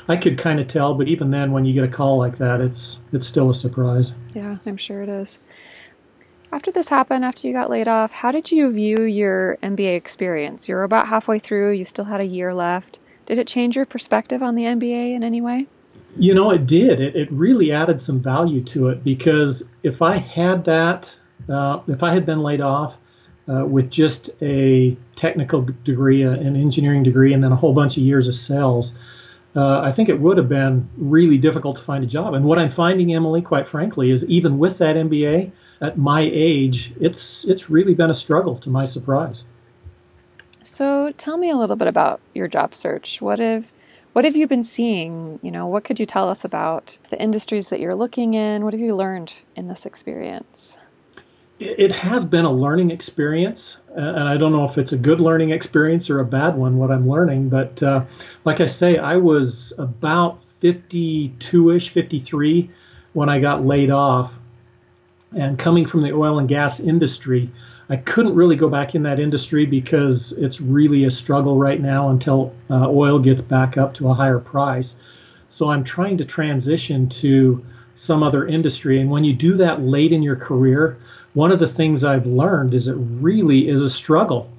I 0.10 0.18
could 0.18 0.40
kind 0.40 0.60
of 0.60 0.68
tell, 0.68 0.96
but 0.96 1.08
even 1.08 1.30
then, 1.30 1.52
when 1.52 1.66
you 1.66 1.74
get 1.74 1.84
a 1.84 1.88
call 1.88 2.18
like 2.18 2.40
that, 2.40 2.62
it's 2.62 2.98
it's 3.14 3.28
still 3.28 3.52
a 3.52 3.54
surprise. 3.54 4.14
Yeah, 4.34 4.58
I'm 4.66 4.76
sure 4.76 5.04
it 5.04 5.10
is. 5.10 5.44
After 6.52 6.72
this 6.72 6.90
happened, 6.90 7.24
after 7.24 7.48
you 7.48 7.54
got 7.54 7.70
laid 7.70 7.88
off, 7.88 8.12
how 8.12 8.32
did 8.32 8.52
you 8.52 8.72
view 8.72 9.04
your 9.04 9.58
MBA 9.62 9.96
experience? 9.96 10.68
You're 10.68 10.82
about 10.82 11.08
halfway 11.08 11.38
through. 11.38 11.74
You 11.74 11.86
still 11.86 12.06
had 12.06 12.24
a 12.24 12.26
year 12.26 12.56
left. 12.56 12.98
Did 13.28 13.38
it 13.38 13.46
change 13.46 13.76
your 13.76 13.86
perspective 13.86 14.42
on 14.42 14.56
the 14.56 14.64
MBA 14.64 15.14
in 15.14 15.24
any 15.24 15.42
way? 15.42 15.68
You 16.18 16.34
know, 16.34 16.50
it 16.50 16.66
did. 16.66 17.00
It, 17.00 17.16
it 17.16 17.32
really 17.32 17.72
added 17.72 18.02
some 18.02 18.20
value 18.20 18.64
to 18.64 18.88
it 18.88 19.04
because 19.04 19.64
if 19.84 20.02
I 20.02 20.18
had 20.18 20.66
that, 20.66 21.16
uh, 21.48 21.82
if 21.88 22.02
I 22.02 22.16
had 22.16 22.26
been 22.26 22.42
laid 22.42 22.62
off 22.62 22.98
uh, 23.48 23.64
with 23.64 23.92
just 23.92 24.32
a 24.42 24.98
technical 25.16 25.68
degree, 25.84 26.26
uh, 26.26 26.32
an 26.32 26.56
engineering 26.56 27.04
degree, 27.04 27.32
and 27.32 27.44
then 27.44 27.52
a 27.52 27.56
whole 27.56 27.74
bunch 27.74 27.96
of 27.96 28.02
years 28.02 28.28
of 28.28 28.34
sales, 28.34 28.96
uh, 29.56 29.82
I 29.82 29.92
think 29.92 30.10
it 30.10 30.20
would 30.20 30.38
have 30.38 30.50
been 30.50 30.88
really 30.98 31.38
difficult 31.38 31.78
to 31.78 31.84
find 31.84 32.04
a 32.04 32.08
job. 32.08 32.34
And 32.34 32.46
what 32.46 32.60
I'm 32.60 32.70
finding, 32.70 33.14
Emily, 33.14 33.42
quite 33.42 33.68
frankly, 33.68 34.12
is 34.12 34.26
even 34.26 34.60
with 34.60 34.78
that 34.78 34.96
MBA 34.96 35.52
at 35.82 35.98
my 35.98 36.22
age, 36.22 36.94
it's 37.00 37.46
it's 37.46 37.70
really 37.70 37.96
been 37.96 38.10
a 38.10 38.14
struggle. 38.14 38.58
To 38.60 38.70
my 38.70 38.86
surprise. 38.86 39.46
So 40.62 41.12
tell 41.18 41.38
me 41.38 41.50
a 41.50 41.58
little 41.58 41.76
bit 41.76 41.88
about 41.88 42.22
your 42.34 42.48
job 42.48 42.76
search. 42.76 43.22
What 43.22 43.40
have 43.40 43.72
what 44.14 44.26
have 44.26 44.36
you 44.36 44.48
been 44.48 44.64
seeing? 44.64 45.40
You 45.42 45.52
know, 45.52 45.68
what 45.68 45.84
could 45.84 46.00
you 46.00 46.06
tell 46.06 46.30
us 46.30 46.44
about 46.44 47.00
the 47.10 47.22
industries 47.22 47.70
that 47.70 47.80
you're 47.80 47.96
looking 47.96 48.34
in? 48.34 48.64
What 48.64 48.74
have 48.74 48.82
you 48.82 48.96
learned 48.96 49.34
in 49.56 49.68
this 49.68 49.86
experience? 49.86 50.78
It 51.60 51.92
has 51.92 52.24
been 52.24 52.46
a 52.46 52.52
learning 52.52 52.90
experience, 52.90 53.78
and 53.94 54.30
I 54.30 54.38
don't 54.38 54.54
know 54.54 54.64
if 54.64 54.78
it's 54.78 54.94
a 54.94 54.98
good 54.98 55.20
learning 55.20 55.52
experience 55.52 56.10
or 56.10 56.22
a 56.22 56.26
bad 56.26 56.56
one. 56.56 56.78
What 56.78 56.90
I'm 56.90 57.10
learning, 57.10 57.50
but 57.50 57.84
uh, 57.84 58.06
like 58.46 58.62
I 58.62 58.66
say, 58.66 58.98
I 58.98 59.18
was 59.18 59.74
about 59.78 60.42
52ish, 60.42 61.90
53 61.90 62.70
when 63.12 63.28
I 63.28 63.40
got 63.40 63.66
laid 63.66 63.92
off, 63.92 64.34
and 65.36 65.60
coming 65.60 65.86
from 65.86 66.04
the 66.04 66.14
oil 66.14 66.40
and 66.40 66.48
gas 66.48 66.80
industry, 66.80 67.52
I 67.90 67.98
couldn't 67.98 68.36
really 68.36 68.56
go 68.56 68.70
back 68.70 68.96
in 68.96 69.04
that 69.04 69.20
industry 69.20 69.66
because 69.66 70.32
it's 70.32 70.62
really 70.62 71.06
a 71.06 71.12
struggle 71.12 71.58
right 71.58 71.82
now 71.82 72.10
until 72.10 72.54
uh, 72.70 72.88
oil 72.88 73.20
gets 73.20 73.42
back 73.42 73.78
up 73.78 73.96
to 73.96 74.10
a 74.10 74.14
higher 74.14 74.40
price. 74.40 74.96
So 75.50 75.72
I'm 75.72 75.84
trying 75.84 76.20
to 76.20 76.24
transition 76.24 77.10
to 77.10 77.66
some 77.96 78.24
other 78.24 78.48
industry, 78.48 79.02
and 79.02 79.10
when 79.10 79.26
you 79.26 79.34
do 79.34 79.58
that 79.58 79.82
late 79.82 80.14
in 80.14 80.24
your 80.24 80.38
career 80.38 80.98
one 81.40 81.54
of 81.54 81.60
the 81.60 81.68
things 81.68 82.04
I've 82.04 82.26
learned 82.26 82.74
is 82.74 82.90
it 82.90 82.98
really 82.98 83.70
is 83.70 83.82
a 83.82 83.90
struggle. 83.90 84.50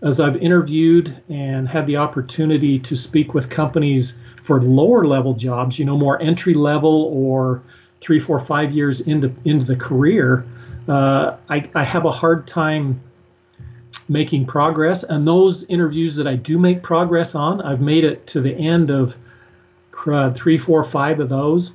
As 0.00 0.20
I've 0.20 0.36
interviewed 0.36 1.14
and 1.28 1.68
had 1.68 1.86
the 1.86 1.98
opportunity 1.98 2.78
to 2.78 2.96
speak 2.96 3.34
with 3.34 3.50
companies 3.50 4.14
for 4.42 4.62
lower 4.62 5.04
level 5.06 5.34
jobs, 5.34 5.78
you 5.78 5.84
know, 5.84 5.98
more 5.98 6.18
entry 6.22 6.54
level 6.54 7.10
or 7.12 7.62
three, 8.00 8.18
four, 8.18 8.40
five 8.40 8.72
years 8.72 9.02
into 9.02 9.34
into 9.44 9.66
the 9.66 9.76
career, 9.76 10.46
uh, 10.88 11.36
I, 11.50 11.68
I 11.74 11.84
have 11.84 12.06
a 12.06 12.10
hard 12.10 12.46
time 12.46 13.02
making 14.08 14.46
progress. 14.46 15.02
And 15.02 15.28
those 15.28 15.64
interviews 15.64 16.16
that 16.16 16.26
I 16.26 16.36
do 16.36 16.58
make 16.58 16.82
progress 16.82 17.34
on, 17.34 17.60
I've 17.60 17.82
made 17.82 18.04
it 18.04 18.26
to 18.28 18.40
the 18.40 18.54
end 18.54 18.88
of 18.88 19.14
uh, 20.06 20.32
three, 20.32 20.56
four, 20.56 20.84
five 20.84 21.20
of 21.20 21.28
those, 21.28 21.72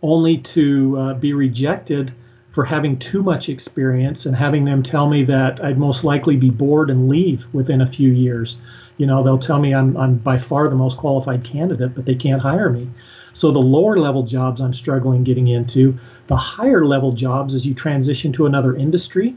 only 0.00 0.38
to 0.56 0.98
uh, 0.98 1.14
be 1.14 1.34
rejected 1.34 2.14
for 2.50 2.64
having 2.64 2.98
too 2.98 3.22
much 3.22 3.48
experience 3.48 4.26
and 4.26 4.34
having 4.34 4.64
them 4.64 4.82
tell 4.82 5.08
me 5.08 5.24
that 5.24 5.62
I'd 5.62 5.78
most 5.78 6.02
likely 6.02 6.36
be 6.36 6.50
bored 6.50 6.90
and 6.90 7.08
leave 7.08 7.46
within 7.52 7.80
a 7.80 7.86
few 7.86 8.10
years. 8.10 8.56
You 8.96 9.06
know, 9.06 9.22
they'll 9.22 9.38
tell 9.38 9.60
me 9.60 9.74
I'm, 9.74 9.96
I'm 9.96 10.16
by 10.16 10.38
far 10.38 10.68
the 10.68 10.76
most 10.76 10.98
qualified 10.98 11.44
candidate, 11.44 11.94
but 11.94 12.04
they 12.04 12.16
can't 12.16 12.42
hire 12.42 12.68
me. 12.68 12.90
So 13.32 13.52
the 13.52 13.60
lower 13.60 13.98
level 13.98 14.24
jobs 14.24 14.60
I'm 14.60 14.72
struggling 14.72 15.22
getting 15.22 15.46
into, 15.46 15.98
the 16.26 16.36
higher 16.36 16.84
level 16.84 17.12
jobs 17.12 17.54
as 17.54 17.64
you 17.64 17.74
transition 17.74 18.32
to 18.32 18.46
another 18.46 18.74
industry, 18.74 19.36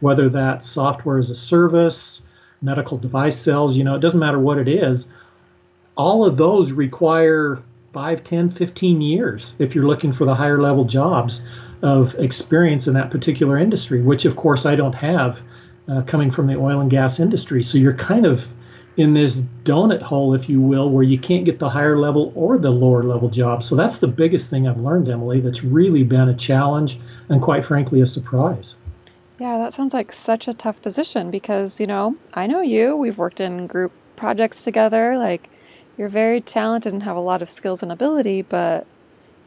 whether 0.00 0.28
that's 0.28 0.68
software 0.68 1.18
as 1.18 1.30
a 1.30 1.34
service, 1.34 2.22
medical 2.62 2.96
device 2.96 3.38
sales, 3.38 3.76
you 3.76 3.82
know, 3.82 3.96
it 3.96 4.00
doesn't 4.00 4.20
matter 4.20 4.38
what 4.38 4.58
it 4.58 4.68
is. 4.68 5.08
All 5.96 6.24
of 6.24 6.36
those 6.36 6.70
require 6.70 7.60
5, 7.92 8.24
10, 8.24 8.50
15 8.50 9.00
years 9.00 9.54
if 9.58 9.74
you're 9.74 9.86
looking 9.86 10.12
for 10.12 10.24
the 10.24 10.34
higher 10.34 10.62
level 10.62 10.84
jobs 10.84 11.42
of 11.82 12.14
experience 12.14 12.86
in 12.86 12.94
that 12.94 13.10
particular 13.10 13.58
industry, 13.58 14.00
which 14.00 14.24
of 14.24 14.36
course 14.36 14.66
I 14.66 14.76
don't 14.76 14.94
have 14.94 15.40
uh, 15.88 16.02
coming 16.02 16.30
from 16.30 16.46
the 16.46 16.56
oil 16.56 16.80
and 16.80 16.90
gas 16.90 17.18
industry. 17.18 17.62
So 17.62 17.78
you're 17.78 17.94
kind 17.94 18.24
of 18.24 18.46
in 18.96 19.14
this 19.14 19.42
donut 19.64 20.02
hole, 20.02 20.34
if 20.34 20.48
you 20.48 20.60
will, 20.60 20.90
where 20.90 21.02
you 21.02 21.18
can't 21.18 21.44
get 21.44 21.58
the 21.58 21.68
higher 21.68 21.98
level 21.98 22.32
or 22.36 22.58
the 22.58 22.70
lower 22.70 23.02
level 23.02 23.28
jobs. 23.28 23.66
So 23.66 23.74
that's 23.74 23.98
the 23.98 24.06
biggest 24.06 24.50
thing 24.50 24.68
I've 24.68 24.78
learned, 24.78 25.08
Emily, 25.08 25.40
that's 25.40 25.64
really 25.64 26.04
been 26.04 26.28
a 26.28 26.34
challenge 26.34 26.98
and 27.28 27.40
quite 27.40 27.64
frankly 27.64 28.00
a 28.00 28.06
surprise. 28.06 28.76
Yeah, 29.38 29.58
that 29.58 29.72
sounds 29.72 29.94
like 29.94 30.12
such 30.12 30.46
a 30.46 30.52
tough 30.52 30.80
position 30.82 31.30
because, 31.30 31.80
you 31.80 31.86
know, 31.86 32.16
I 32.34 32.46
know 32.46 32.60
you, 32.60 32.94
we've 32.96 33.18
worked 33.18 33.40
in 33.40 33.66
group 33.66 33.92
projects 34.14 34.62
together. 34.62 35.16
Like, 35.16 35.48
you're 35.96 36.10
very 36.10 36.40
talented 36.40 36.92
and 36.92 37.02
have 37.02 37.16
a 37.16 37.20
lot 37.20 37.42
of 37.42 37.50
skills 37.50 37.82
and 37.82 37.90
ability, 37.90 38.42
but 38.42 38.86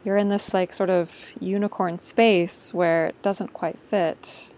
you're 0.06 0.16
in 0.16 0.28
this 0.28 0.54
like 0.54 0.72
sort 0.72 0.88
of 0.88 1.26
unicorn 1.40 1.98
space 1.98 2.72
where 2.72 3.08
it 3.08 3.22
doesn't 3.22 3.52
quite 3.52 3.78
fit 3.80 4.54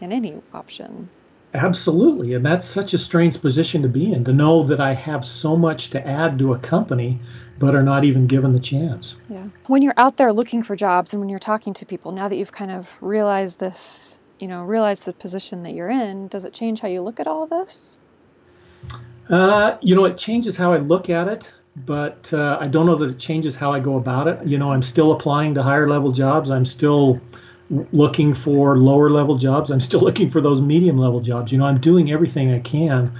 in 0.00 0.10
any 0.10 0.40
option. 0.54 1.10
Absolutely. 1.52 2.32
And 2.34 2.46
that's 2.46 2.64
such 2.64 2.94
a 2.94 2.98
strange 2.98 3.40
position 3.40 3.82
to 3.82 3.88
be 3.88 4.12
in 4.12 4.24
to 4.24 4.32
know 4.32 4.62
that 4.64 4.80
I 4.80 4.94
have 4.94 5.24
so 5.24 5.56
much 5.56 5.90
to 5.90 6.06
add 6.06 6.38
to 6.38 6.54
a 6.54 6.58
company 6.58 7.20
but 7.58 7.74
are 7.74 7.82
not 7.82 8.04
even 8.04 8.26
given 8.26 8.54
the 8.54 8.60
chance. 8.60 9.16
Yeah. 9.28 9.48
When 9.66 9.82
you're 9.82 9.94
out 9.98 10.16
there 10.16 10.32
looking 10.32 10.62
for 10.62 10.74
jobs 10.74 11.12
and 11.12 11.20
when 11.20 11.28
you're 11.28 11.38
talking 11.38 11.74
to 11.74 11.84
people, 11.84 12.10
now 12.10 12.26
that 12.26 12.36
you've 12.36 12.52
kind 12.52 12.70
of 12.70 12.94
realized 13.02 13.58
this, 13.58 14.22
you 14.38 14.48
know, 14.48 14.62
realized 14.62 15.04
the 15.04 15.12
position 15.12 15.62
that 15.64 15.74
you're 15.74 15.90
in, 15.90 16.28
does 16.28 16.46
it 16.46 16.54
change 16.54 16.80
how 16.80 16.88
you 16.88 17.02
look 17.02 17.20
at 17.20 17.26
all 17.26 17.46
this? 17.46 17.98
Uh, 19.28 19.76
you 19.82 19.94
know, 19.94 20.06
it 20.06 20.16
changes 20.16 20.56
how 20.56 20.72
I 20.72 20.78
look 20.78 21.10
at 21.10 21.28
it 21.28 21.50
but 21.86 22.32
uh, 22.32 22.58
I 22.60 22.66
don't 22.66 22.86
know 22.86 22.96
that 22.96 23.10
it 23.10 23.18
changes 23.18 23.54
how 23.56 23.72
I 23.72 23.80
go 23.80 23.96
about 23.96 24.28
it. 24.28 24.46
You 24.46 24.58
know, 24.58 24.72
I'm 24.72 24.82
still 24.82 25.12
applying 25.12 25.54
to 25.54 25.62
higher 25.62 25.88
level 25.88 26.12
jobs. 26.12 26.50
I'm 26.50 26.64
still 26.64 27.20
looking 27.92 28.34
for 28.34 28.76
lower 28.76 29.10
level 29.10 29.36
jobs. 29.36 29.70
I'm 29.70 29.80
still 29.80 30.00
looking 30.08 30.30
for 30.30 30.40
those 30.40 30.60
medium 30.60 30.98
level 30.98 31.20
jobs. 31.20 31.52
You 31.52 31.58
know, 31.58 31.66
I'm 31.66 31.80
doing 31.80 32.10
everything 32.12 32.52
I 32.52 32.60
can 32.60 33.12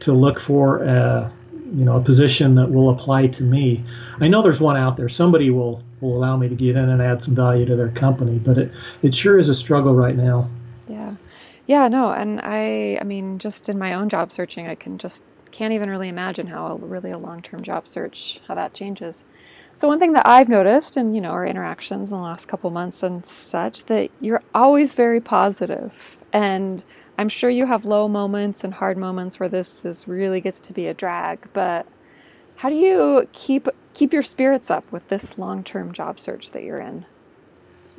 to 0.00 0.12
look 0.12 0.38
for 0.38 0.82
a, 0.82 1.32
you 1.52 1.84
know, 1.84 1.96
a 1.96 2.00
position 2.00 2.54
that 2.56 2.70
will 2.70 2.90
apply 2.90 3.28
to 3.28 3.42
me. 3.42 3.84
I 4.20 4.28
know 4.28 4.42
there's 4.42 4.60
one 4.60 4.76
out 4.76 4.96
there. 4.96 5.08
Somebody 5.08 5.50
will 5.50 5.82
will 6.00 6.16
allow 6.16 6.36
me 6.36 6.48
to 6.48 6.54
get 6.54 6.76
in 6.76 6.88
and 6.90 7.00
add 7.00 7.22
some 7.22 7.34
value 7.34 7.64
to 7.64 7.74
their 7.74 7.88
company, 7.88 8.38
but 8.38 8.58
it 8.58 8.72
it 9.02 9.14
sure 9.14 9.38
is 9.38 9.48
a 9.48 9.54
struggle 9.54 9.94
right 9.94 10.16
now. 10.16 10.48
Yeah. 10.88 11.14
Yeah, 11.66 11.88
no, 11.88 12.12
and 12.12 12.40
I 12.44 12.98
I 13.00 13.04
mean 13.04 13.38
just 13.38 13.68
in 13.68 13.78
my 13.78 13.94
own 13.94 14.08
job 14.08 14.30
searching, 14.30 14.68
I 14.68 14.76
can 14.76 14.98
just 14.98 15.24
can't 15.50 15.72
even 15.72 15.90
really 15.90 16.08
imagine 16.08 16.48
how 16.48 16.66
a, 16.66 16.76
really 16.76 17.10
a 17.10 17.18
long-term 17.18 17.62
job 17.62 17.86
search 17.88 18.40
how 18.48 18.54
that 18.54 18.74
changes. 18.74 19.24
So 19.74 19.88
one 19.88 19.98
thing 19.98 20.14
that 20.14 20.26
I've 20.26 20.48
noticed 20.48 20.96
in 20.96 21.14
you 21.14 21.20
know 21.20 21.30
our 21.30 21.46
interactions 21.46 22.10
in 22.10 22.16
the 22.16 22.22
last 22.22 22.46
couple 22.46 22.70
months 22.70 23.02
and 23.02 23.24
such 23.26 23.84
that 23.86 24.10
you're 24.20 24.42
always 24.54 24.94
very 24.94 25.20
positive. 25.20 26.18
and 26.32 26.84
I'm 27.18 27.28
sure 27.28 27.48
you 27.48 27.66
have 27.66 27.84
low 27.84 28.08
moments 28.08 28.62
and 28.62 28.74
hard 28.74 28.98
moments 28.98 29.40
where 29.40 29.48
this 29.48 29.84
is 29.84 30.06
really 30.06 30.40
gets 30.40 30.60
to 30.60 30.72
be 30.72 30.86
a 30.86 30.94
drag, 30.94 31.48
but 31.52 31.86
how 32.56 32.68
do 32.68 32.74
you 32.74 33.28
keep 33.32 33.68
keep 33.94 34.12
your 34.12 34.22
spirits 34.22 34.70
up 34.70 34.90
with 34.92 35.08
this 35.08 35.38
long-term 35.38 35.92
job 35.92 36.20
search 36.20 36.50
that 36.50 36.62
you're 36.62 36.80
in? 36.80 37.06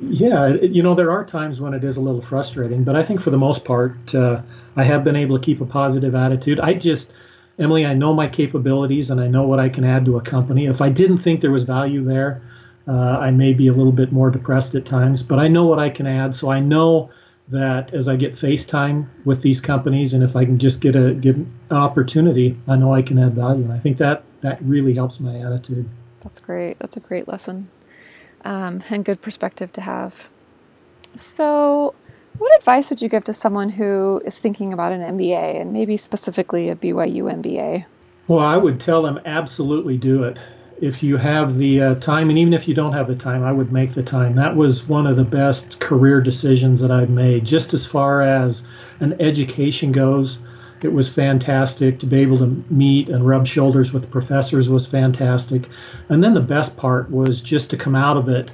Yeah, 0.00 0.54
you 0.54 0.82
know 0.82 0.94
there 0.94 1.10
are 1.10 1.24
times 1.24 1.60
when 1.60 1.74
it 1.74 1.82
is 1.82 1.96
a 1.96 2.00
little 2.00 2.22
frustrating, 2.22 2.84
but 2.84 2.94
I 2.94 3.02
think 3.02 3.20
for 3.20 3.30
the 3.30 3.38
most 3.38 3.64
part 3.64 4.14
uh, 4.14 4.42
I 4.76 4.84
have 4.84 5.02
been 5.02 5.16
able 5.16 5.38
to 5.38 5.44
keep 5.44 5.60
a 5.60 5.66
positive 5.66 6.14
attitude. 6.14 6.60
I 6.60 6.74
just 6.74 7.10
Emily, 7.58 7.84
I 7.84 7.94
know 7.94 8.14
my 8.14 8.28
capabilities 8.28 9.10
and 9.10 9.20
I 9.20 9.26
know 9.26 9.42
what 9.42 9.58
I 9.58 9.68
can 9.68 9.84
add 9.84 10.04
to 10.04 10.16
a 10.16 10.20
company. 10.20 10.66
If 10.66 10.80
I 10.80 10.88
didn't 10.88 11.18
think 11.18 11.40
there 11.40 11.50
was 11.50 11.64
value 11.64 12.04
there, 12.04 12.42
uh, 12.86 12.92
I 12.92 13.30
may 13.30 13.52
be 13.52 13.68
a 13.68 13.72
little 13.72 13.92
bit 13.92 14.12
more 14.12 14.30
depressed 14.30 14.74
at 14.74 14.84
times, 14.84 15.22
but 15.22 15.38
I 15.38 15.48
know 15.48 15.66
what 15.66 15.78
I 15.78 15.90
can 15.90 16.06
add. 16.06 16.34
So 16.34 16.50
I 16.50 16.60
know 16.60 17.10
that 17.48 17.92
as 17.92 18.08
I 18.08 18.16
get 18.16 18.32
FaceTime 18.32 19.06
with 19.24 19.42
these 19.42 19.60
companies, 19.60 20.12
and 20.12 20.22
if 20.22 20.36
I 20.36 20.44
can 20.44 20.58
just 20.58 20.80
get 20.80 20.94
a 20.94 21.14
get 21.14 21.36
an 21.36 21.50
opportunity, 21.70 22.56
I 22.68 22.76
know 22.76 22.94
I 22.94 23.02
can 23.02 23.18
add 23.18 23.34
value. 23.34 23.64
And 23.64 23.72
I 23.72 23.78
think 23.78 23.98
that 23.98 24.22
that 24.42 24.62
really 24.62 24.94
helps 24.94 25.18
my 25.18 25.38
attitude. 25.38 25.88
That's 26.22 26.40
great. 26.40 26.78
That's 26.78 26.96
a 26.96 27.00
great 27.00 27.26
lesson 27.26 27.70
um, 28.44 28.82
and 28.90 29.04
good 29.04 29.20
perspective 29.20 29.72
to 29.72 29.80
have. 29.80 30.28
So, 31.14 31.94
what 32.38 32.56
advice 32.56 32.90
would 32.90 33.02
you 33.02 33.08
give 33.08 33.24
to 33.24 33.32
someone 33.32 33.68
who 33.68 34.20
is 34.24 34.38
thinking 34.38 34.72
about 34.72 34.92
an 34.92 35.00
MBA 35.00 35.60
and 35.60 35.72
maybe 35.72 35.96
specifically 35.96 36.68
a 36.68 36.76
BYU 36.76 37.24
MBA? 37.24 37.84
Well, 38.28 38.40
I 38.40 38.56
would 38.56 38.78
tell 38.78 39.02
them 39.02 39.20
absolutely 39.24 39.96
do 39.96 40.22
it. 40.24 40.38
If 40.80 41.02
you 41.02 41.16
have 41.16 41.58
the 41.58 41.82
uh, 41.82 41.94
time, 41.96 42.28
and 42.28 42.38
even 42.38 42.54
if 42.54 42.68
you 42.68 42.74
don't 42.74 42.92
have 42.92 43.08
the 43.08 43.16
time, 43.16 43.42
I 43.42 43.50
would 43.50 43.72
make 43.72 43.94
the 43.94 44.02
time. 44.02 44.36
That 44.36 44.54
was 44.54 44.86
one 44.86 45.08
of 45.08 45.16
the 45.16 45.24
best 45.24 45.80
career 45.80 46.20
decisions 46.20 46.80
that 46.80 46.92
I've 46.92 47.10
made. 47.10 47.44
Just 47.44 47.74
as 47.74 47.84
far 47.84 48.22
as 48.22 48.62
an 49.00 49.20
education 49.20 49.90
goes, 49.90 50.38
it 50.82 50.92
was 50.92 51.08
fantastic 51.08 51.98
to 51.98 52.06
be 52.06 52.18
able 52.18 52.38
to 52.38 52.64
meet 52.70 53.08
and 53.08 53.26
rub 53.26 53.46
shoulders 53.46 53.92
with 53.92 54.10
professors 54.10 54.68
was 54.68 54.86
fantastic 54.86 55.68
and 56.08 56.22
then 56.22 56.34
the 56.34 56.40
best 56.40 56.76
part 56.76 57.10
was 57.10 57.40
just 57.40 57.70
to 57.70 57.76
come 57.76 57.96
out 57.96 58.16
of 58.16 58.28
it 58.28 58.50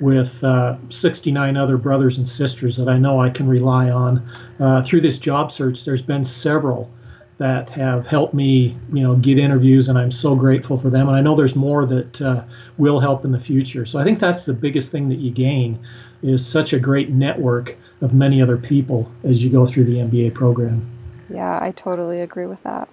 with 0.00 0.42
uh, 0.44 0.76
69 0.88 1.56
other 1.56 1.76
brothers 1.76 2.18
and 2.18 2.28
sisters 2.28 2.76
that 2.76 2.88
I 2.88 2.98
know 2.98 3.20
I 3.20 3.30
can 3.30 3.48
rely 3.48 3.90
on. 3.90 4.28
Uh, 4.60 4.82
through 4.82 5.00
this 5.00 5.18
job 5.18 5.50
search, 5.50 5.84
there's 5.84 6.02
been 6.02 6.24
several 6.24 6.90
that 7.38 7.68
have 7.68 8.06
helped 8.06 8.34
me, 8.34 8.76
you 8.92 9.02
know, 9.02 9.14
get 9.14 9.38
interviews, 9.38 9.88
and 9.88 9.96
I'm 9.96 10.10
so 10.10 10.34
grateful 10.34 10.76
for 10.76 10.90
them. 10.90 11.08
And 11.08 11.16
I 11.16 11.20
know 11.20 11.36
there's 11.36 11.54
more 11.54 11.86
that 11.86 12.20
uh, 12.20 12.42
will 12.78 12.98
help 12.98 13.24
in 13.24 13.30
the 13.30 13.40
future. 13.40 13.86
So 13.86 13.98
I 13.98 14.04
think 14.04 14.18
that's 14.18 14.44
the 14.44 14.52
biggest 14.52 14.90
thing 14.90 15.08
that 15.08 15.18
you 15.18 15.30
gain 15.30 15.78
is 16.22 16.44
such 16.44 16.72
a 16.72 16.80
great 16.80 17.10
network 17.10 17.76
of 18.00 18.12
many 18.12 18.42
other 18.42 18.56
people 18.56 19.10
as 19.22 19.42
you 19.42 19.50
go 19.50 19.66
through 19.66 19.84
the 19.84 19.96
MBA 19.98 20.34
program. 20.34 20.90
Yeah, 21.30 21.58
I 21.62 21.70
totally 21.72 22.20
agree 22.20 22.46
with 22.46 22.62
that. 22.64 22.88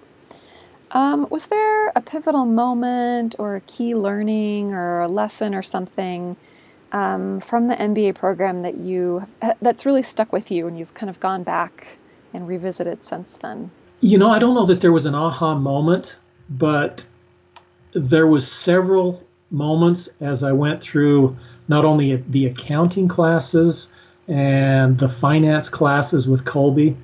Um, 0.92 1.26
was 1.30 1.46
there 1.46 1.88
a 1.88 2.00
pivotal 2.00 2.46
moment 2.46 3.34
or 3.40 3.56
a 3.56 3.60
key 3.62 3.96
learning 3.96 4.72
or 4.72 5.00
a 5.00 5.08
lesson 5.08 5.54
or 5.54 5.62
something 5.62 6.36
um, 6.92 7.40
from 7.40 7.64
the 7.66 7.74
MBA 7.74 8.14
program 8.14 8.60
that 8.60 8.78
you 8.78 9.26
that's 9.60 9.84
really 9.86 10.02
stuck 10.02 10.32
with 10.32 10.50
you 10.50 10.66
and 10.66 10.78
you've 10.78 10.94
kind 10.94 11.10
of 11.10 11.20
gone 11.20 11.42
back 11.42 11.98
and 12.32 12.46
revisited 12.46 13.04
since 13.04 13.36
then? 13.36 13.70
You 14.00 14.18
know, 14.18 14.30
I 14.30 14.38
don't 14.38 14.54
know 14.54 14.66
that 14.66 14.80
there 14.80 14.92
was 14.92 15.06
an 15.06 15.14
aha 15.14 15.54
moment, 15.54 16.16
but 16.48 17.06
there 17.94 18.26
was 18.26 18.50
several 18.50 19.22
moments 19.50 20.08
as 20.20 20.42
I 20.42 20.52
went 20.52 20.82
through 20.82 21.36
not 21.68 21.84
only 21.84 22.22
the 22.28 22.46
accounting 22.46 23.08
classes 23.08 23.88
and 24.28 24.98
the 24.98 25.08
finance 25.08 25.68
classes 25.68 26.28
with 26.28 26.44
Colby. 26.44 26.96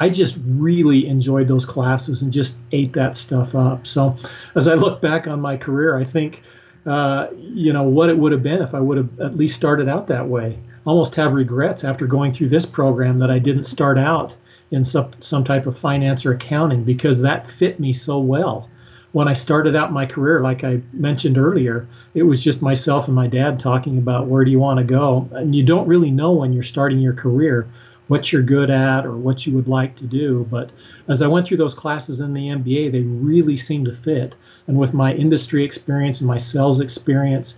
I 0.00 0.08
just 0.08 0.36
really 0.44 1.06
enjoyed 1.06 1.46
those 1.46 1.64
classes 1.64 2.22
and 2.22 2.32
just 2.32 2.56
ate 2.72 2.92
that 2.94 3.16
stuff 3.16 3.54
up. 3.54 3.86
So, 3.86 4.16
as 4.56 4.66
I 4.66 4.74
look 4.74 5.00
back 5.00 5.28
on 5.28 5.40
my 5.40 5.56
career, 5.56 5.96
I 5.96 6.04
think 6.04 6.42
uh, 6.86 7.28
you 7.36 7.72
know, 7.72 7.84
what 7.84 8.10
it 8.10 8.18
would 8.18 8.32
have 8.32 8.42
been 8.42 8.62
if 8.62 8.74
I 8.74 8.80
would 8.80 8.96
have 8.96 9.20
at 9.20 9.36
least 9.36 9.56
started 9.56 9.88
out 9.88 10.08
that 10.08 10.28
way. 10.28 10.58
Almost 10.84 11.14
have 11.14 11.32
regrets 11.32 11.84
after 11.84 12.06
going 12.06 12.32
through 12.32 12.48
this 12.48 12.66
program 12.66 13.18
that 13.20 13.30
I 13.30 13.38
didn't 13.38 13.64
start 13.64 13.98
out 13.98 14.34
in 14.70 14.82
some, 14.84 15.12
some 15.20 15.44
type 15.44 15.66
of 15.66 15.78
finance 15.78 16.26
or 16.26 16.32
accounting 16.32 16.82
because 16.82 17.20
that 17.20 17.50
fit 17.50 17.78
me 17.78 17.92
so 17.92 18.18
well. 18.18 18.68
When 19.12 19.28
I 19.28 19.34
started 19.34 19.76
out 19.76 19.92
my 19.92 20.06
career, 20.06 20.40
like 20.40 20.64
I 20.64 20.80
mentioned 20.92 21.36
earlier, 21.36 21.86
it 22.14 22.22
was 22.22 22.42
just 22.42 22.62
myself 22.62 23.06
and 23.06 23.14
my 23.14 23.26
dad 23.26 23.60
talking 23.60 23.98
about 23.98 24.26
where 24.26 24.44
do 24.44 24.50
you 24.50 24.58
want 24.58 24.78
to 24.78 24.84
go. 24.84 25.28
And 25.32 25.54
you 25.54 25.62
don't 25.62 25.86
really 25.86 26.10
know 26.10 26.32
when 26.32 26.52
you're 26.54 26.62
starting 26.62 26.98
your 26.98 27.12
career 27.12 27.68
what 28.12 28.30
you're 28.30 28.42
good 28.42 28.68
at 28.68 29.06
or 29.06 29.16
what 29.16 29.46
you 29.46 29.54
would 29.54 29.66
like 29.66 29.96
to 29.96 30.04
do. 30.04 30.46
But 30.50 30.68
as 31.08 31.22
I 31.22 31.26
went 31.28 31.46
through 31.46 31.56
those 31.56 31.72
classes 31.72 32.20
in 32.20 32.34
the 32.34 32.48
MBA, 32.48 32.92
they 32.92 33.00
really 33.00 33.56
seemed 33.56 33.86
to 33.86 33.94
fit. 33.94 34.34
And 34.66 34.76
with 34.76 34.92
my 34.92 35.14
industry 35.14 35.64
experience 35.64 36.20
and 36.20 36.28
my 36.28 36.36
sales 36.36 36.78
experience, 36.80 37.56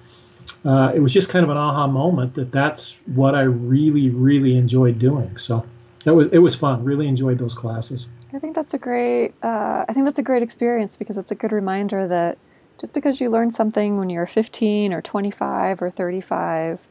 uh, 0.65 0.93
it 0.95 1.01
was 1.01 1.13
just 1.13 1.29
kind 1.29 1.43
of 1.43 1.51
an 1.51 1.57
aha 1.57 1.89
moment 1.89 2.35
that 2.35 2.53
that's 2.53 2.97
what 3.07 3.35
I 3.35 3.41
really, 3.41 4.11
really 4.11 4.57
enjoyed 4.57 5.01
doing. 5.01 5.37
So 5.39 5.67
that 6.05 6.15
was 6.15 6.29
it 6.31 6.39
was 6.39 6.55
fun. 6.55 6.85
Really 6.85 7.09
enjoyed 7.09 7.39
those 7.39 7.55
classes. 7.55 8.07
I 8.33 8.39
think 8.39 8.55
that's 8.55 8.75
a 8.75 8.79
great. 8.79 9.35
Uh, 9.43 9.85
I 9.89 9.93
think 9.93 10.07
that's 10.07 10.21
a 10.21 10.29
great 10.31 10.45
experience 10.45 10.97
because 10.97 11.19
it's 11.19 11.33
a 11.33 11.35
good 11.35 11.51
reminder 11.51 12.07
that 12.07 12.39
just 12.79 12.95
because 12.95 13.21
you 13.21 13.29
learn 13.29 13.51
something 13.51 13.99
when 13.99 14.09
you're 14.09 14.27
15 14.27 14.93
or 14.93 15.03
25 15.03 15.83
or 15.83 15.91
35, 15.91 16.87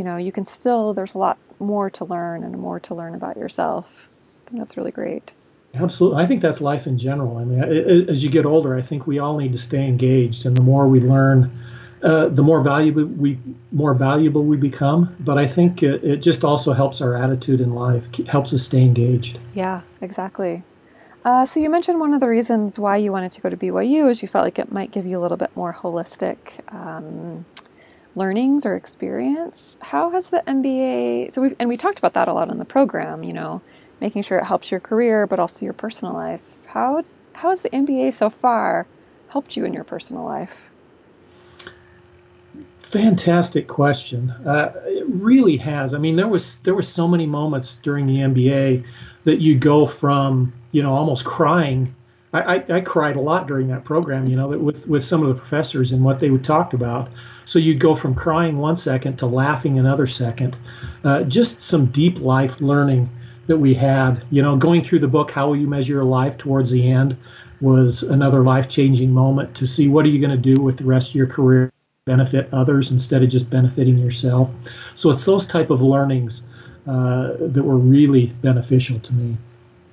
you 0.00 0.04
know, 0.04 0.16
you 0.16 0.32
can 0.32 0.46
still. 0.46 0.94
There's 0.94 1.12
a 1.12 1.18
lot 1.18 1.36
more 1.58 1.90
to 1.90 2.06
learn 2.06 2.42
and 2.42 2.56
more 2.56 2.80
to 2.80 2.94
learn 2.94 3.14
about 3.14 3.36
yourself. 3.36 4.08
Think 4.46 4.58
that's 4.58 4.74
really 4.78 4.92
great. 4.92 5.34
Absolutely. 5.74 6.22
I 6.22 6.26
think 6.26 6.40
that's 6.40 6.62
life 6.62 6.86
in 6.86 6.96
general. 6.96 7.36
I 7.36 7.44
mean, 7.44 8.08
as 8.08 8.24
you 8.24 8.30
get 8.30 8.46
older, 8.46 8.74
I 8.74 8.80
think 8.80 9.06
we 9.06 9.18
all 9.18 9.36
need 9.36 9.52
to 9.52 9.58
stay 9.58 9.86
engaged, 9.86 10.46
and 10.46 10.56
the 10.56 10.62
more 10.62 10.88
we 10.88 11.00
learn 11.00 11.52
uh, 12.02 12.28
the 12.28 12.42
more 12.42 12.62
valuable 12.62 13.04
we 13.04 13.38
more 13.72 13.92
valuable 13.92 14.42
we 14.42 14.56
become. 14.56 15.14
But 15.20 15.36
I 15.36 15.46
think 15.46 15.82
it, 15.82 16.02
it 16.02 16.22
just 16.22 16.44
also 16.44 16.72
helps 16.72 17.02
our 17.02 17.14
attitude 17.14 17.60
in 17.60 17.74
life, 17.74 18.02
helps 18.26 18.54
us 18.54 18.62
stay 18.62 18.80
engaged. 18.80 19.38
Yeah, 19.52 19.82
exactly. 20.00 20.62
Uh, 21.26 21.44
so 21.44 21.60
you 21.60 21.68
mentioned 21.68 22.00
one 22.00 22.14
of 22.14 22.20
the 22.20 22.28
reasons 22.28 22.78
why 22.78 22.96
you 22.96 23.12
wanted 23.12 23.32
to 23.32 23.42
go 23.42 23.50
to 23.50 23.56
BYU 23.58 24.08
is 24.08 24.22
you 24.22 24.28
felt 24.28 24.46
like 24.46 24.58
it 24.58 24.72
might 24.72 24.92
give 24.92 25.04
you 25.04 25.18
a 25.18 25.20
little 25.20 25.36
bit 25.36 25.54
more 25.54 25.74
holistic 25.74 26.38
um, 26.74 27.44
learnings 28.20 28.66
or 28.66 28.76
experience. 28.76 29.78
How 29.80 30.10
has 30.10 30.28
the 30.28 30.44
MBA? 30.46 31.32
So 31.32 31.42
we've 31.42 31.56
and 31.58 31.68
we 31.68 31.76
talked 31.76 31.98
about 31.98 32.12
that 32.14 32.28
a 32.28 32.32
lot 32.32 32.50
in 32.50 32.58
the 32.58 32.64
program. 32.64 33.24
You 33.24 33.32
know, 33.32 33.62
making 34.00 34.22
sure 34.22 34.38
it 34.38 34.44
helps 34.44 34.70
your 34.70 34.78
career, 34.78 35.26
but 35.26 35.40
also 35.40 35.64
your 35.64 35.72
personal 35.72 36.14
life. 36.14 36.42
How 36.66 37.02
how 37.32 37.48
has 37.48 37.62
the 37.62 37.70
MBA 37.70 38.12
so 38.12 38.28
far 38.28 38.86
helped 39.28 39.56
you 39.56 39.64
in 39.64 39.72
your 39.72 39.84
personal 39.84 40.24
life? 40.24 40.68
Fantastic 42.80 43.66
question. 43.68 44.30
Uh, 44.30 44.72
it 44.84 45.06
really 45.06 45.56
has. 45.56 45.94
I 45.94 45.98
mean, 45.98 46.16
there 46.16 46.28
was 46.28 46.56
there 46.56 46.74
were 46.74 46.82
so 46.82 47.08
many 47.08 47.26
moments 47.26 47.78
during 47.82 48.06
the 48.06 48.16
MBA 48.16 48.84
that 49.24 49.40
you 49.40 49.58
go 49.58 49.86
from 49.86 50.52
you 50.72 50.82
know 50.82 50.92
almost 50.92 51.24
crying. 51.24 51.94
I, 52.32 52.56
I, 52.56 52.64
I 52.76 52.80
cried 52.80 53.16
a 53.16 53.20
lot 53.20 53.46
during 53.46 53.68
that 53.68 53.84
program, 53.84 54.26
you 54.26 54.36
know, 54.36 54.48
with 54.48 54.86
with 54.86 55.04
some 55.04 55.22
of 55.22 55.28
the 55.28 55.34
professors 55.34 55.92
and 55.92 56.04
what 56.04 56.18
they 56.18 56.30
would 56.30 56.44
talk 56.44 56.72
about. 56.72 57.08
So 57.44 57.58
you'd 57.58 57.80
go 57.80 57.94
from 57.94 58.14
crying 58.14 58.58
one 58.58 58.76
second 58.76 59.18
to 59.18 59.26
laughing 59.26 59.78
another 59.78 60.06
second. 60.06 60.56
Uh, 61.02 61.24
just 61.24 61.60
some 61.60 61.86
deep 61.86 62.20
life 62.20 62.60
learning 62.60 63.08
that 63.46 63.58
we 63.58 63.74
had. 63.74 64.24
You 64.30 64.42
know, 64.42 64.56
going 64.56 64.82
through 64.82 65.00
the 65.00 65.08
book 65.08 65.30
"How 65.30 65.48
Will 65.48 65.56
You 65.56 65.66
Measure 65.66 65.94
Your 65.94 66.04
Life" 66.04 66.38
towards 66.38 66.70
the 66.70 66.88
end 66.88 67.16
was 67.60 68.02
another 68.02 68.42
life 68.42 68.68
changing 68.68 69.12
moment 69.12 69.54
to 69.56 69.66
see 69.66 69.88
what 69.88 70.04
are 70.06 70.08
you 70.08 70.18
going 70.18 70.30
to 70.30 70.54
do 70.54 70.62
with 70.62 70.78
the 70.78 70.84
rest 70.84 71.10
of 71.10 71.16
your 71.16 71.26
career 71.26 71.70
benefit 72.06 72.48
others 72.52 72.90
instead 72.90 73.22
of 73.22 73.28
just 73.28 73.50
benefiting 73.50 73.98
yourself. 73.98 74.48
So 74.94 75.10
it's 75.10 75.24
those 75.24 75.46
type 75.46 75.68
of 75.70 75.82
learnings 75.82 76.42
uh, 76.86 77.34
that 77.38 77.62
were 77.62 77.76
really 77.76 78.26
beneficial 78.26 78.98
to 79.00 79.14
me. 79.14 79.36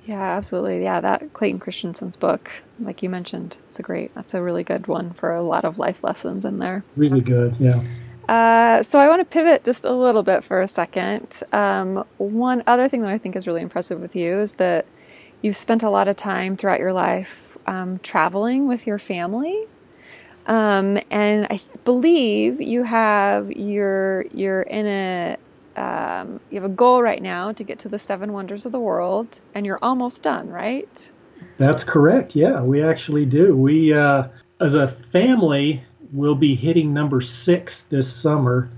Yeah, 0.08 0.36
absolutely. 0.36 0.82
Yeah, 0.82 1.00
that 1.00 1.34
Clayton 1.34 1.60
Christensen's 1.60 2.16
book, 2.16 2.50
like 2.78 3.02
you 3.02 3.10
mentioned, 3.10 3.58
it's 3.68 3.78
a 3.78 3.82
great. 3.82 4.14
That's 4.14 4.32
a 4.32 4.40
really 4.40 4.64
good 4.64 4.86
one 4.86 5.10
for 5.10 5.34
a 5.34 5.42
lot 5.42 5.64
of 5.64 5.78
life 5.78 6.02
lessons 6.02 6.46
in 6.46 6.58
there. 6.58 6.82
Really 6.96 7.20
good. 7.20 7.56
Yeah. 7.60 7.82
Uh, 8.26 8.82
so 8.82 8.98
I 8.98 9.06
want 9.08 9.20
to 9.20 9.26
pivot 9.26 9.64
just 9.64 9.84
a 9.84 9.92
little 9.92 10.22
bit 10.22 10.44
for 10.44 10.62
a 10.62 10.68
second. 10.68 11.42
Um, 11.52 12.04
one 12.16 12.62
other 12.66 12.88
thing 12.88 13.02
that 13.02 13.10
I 13.10 13.18
think 13.18 13.36
is 13.36 13.46
really 13.46 13.60
impressive 13.60 14.00
with 14.00 14.16
you 14.16 14.40
is 14.40 14.52
that 14.52 14.86
you've 15.42 15.56
spent 15.56 15.82
a 15.82 15.90
lot 15.90 16.08
of 16.08 16.16
time 16.16 16.56
throughout 16.56 16.80
your 16.80 16.94
life 16.94 17.58
um, 17.66 17.98
traveling 17.98 18.66
with 18.66 18.86
your 18.86 18.98
family 18.98 19.66
um, 20.48 20.98
and 21.10 21.46
I 21.50 21.60
believe 21.84 22.60
you 22.60 22.82
have 22.82 23.52
you're 23.52 24.24
you're 24.32 24.62
in 24.62 24.86
a 24.86 25.36
um, 25.78 26.40
you 26.50 26.60
have 26.60 26.70
a 26.70 26.74
goal 26.74 27.02
right 27.02 27.22
now 27.22 27.52
to 27.52 27.64
get 27.64 27.78
to 27.80 27.88
the 27.88 27.98
seven 27.98 28.32
wonders 28.32 28.66
of 28.66 28.72
the 28.72 28.80
world, 28.80 29.40
and 29.54 29.64
you're 29.64 29.78
almost 29.80 30.22
done, 30.22 30.48
right? 30.48 31.10
That's 31.56 31.84
correct. 31.84 32.34
Yeah, 32.34 32.62
we 32.62 32.82
actually 32.82 33.26
do. 33.26 33.56
We 33.56 33.92
uh, 33.94 34.28
as 34.60 34.74
a 34.74 34.88
family 34.88 35.82
will 36.12 36.34
be 36.34 36.54
hitting 36.54 36.92
number 36.92 37.20
six 37.20 37.82
this 37.82 38.12
summer. 38.12 38.70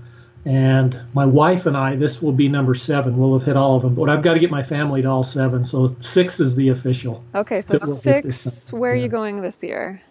And 0.43 0.99
my 1.13 1.25
wife 1.25 1.67
and 1.67 1.77
I, 1.77 1.95
this 1.95 2.19
will 2.19 2.31
be 2.31 2.49
number 2.49 2.73
seven. 2.73 3.17
We'll 3.17 3.37
have 3.37 3.45
hit 3.45 3.55
all 3.55 3.75
of 3.75 3.83
them, 3.83 3.93
but 3.93 4.09
I've 4.09 4.23
got 4.23 4.33
to 4.33 4.39
get 4.39 4.49
my 4.49 4.63
family 4.63 5.03
to 5.03 5.07
all 5.07 5.21
seven. 5.21 5.65
So 5.65 5.95
six 5.99 6.39
is 6.39 6.55
the 6.55 6.69
official. 6.69 7.23
Okay, 7.35 7.61
so 7.61 7.77
six. 7.77 8.73
Where 8.73 8.91
are 8.91 8.95
you 8.95 9.07
going 9.07 9.41
this 9.41 9.61
year? 9.61 10.01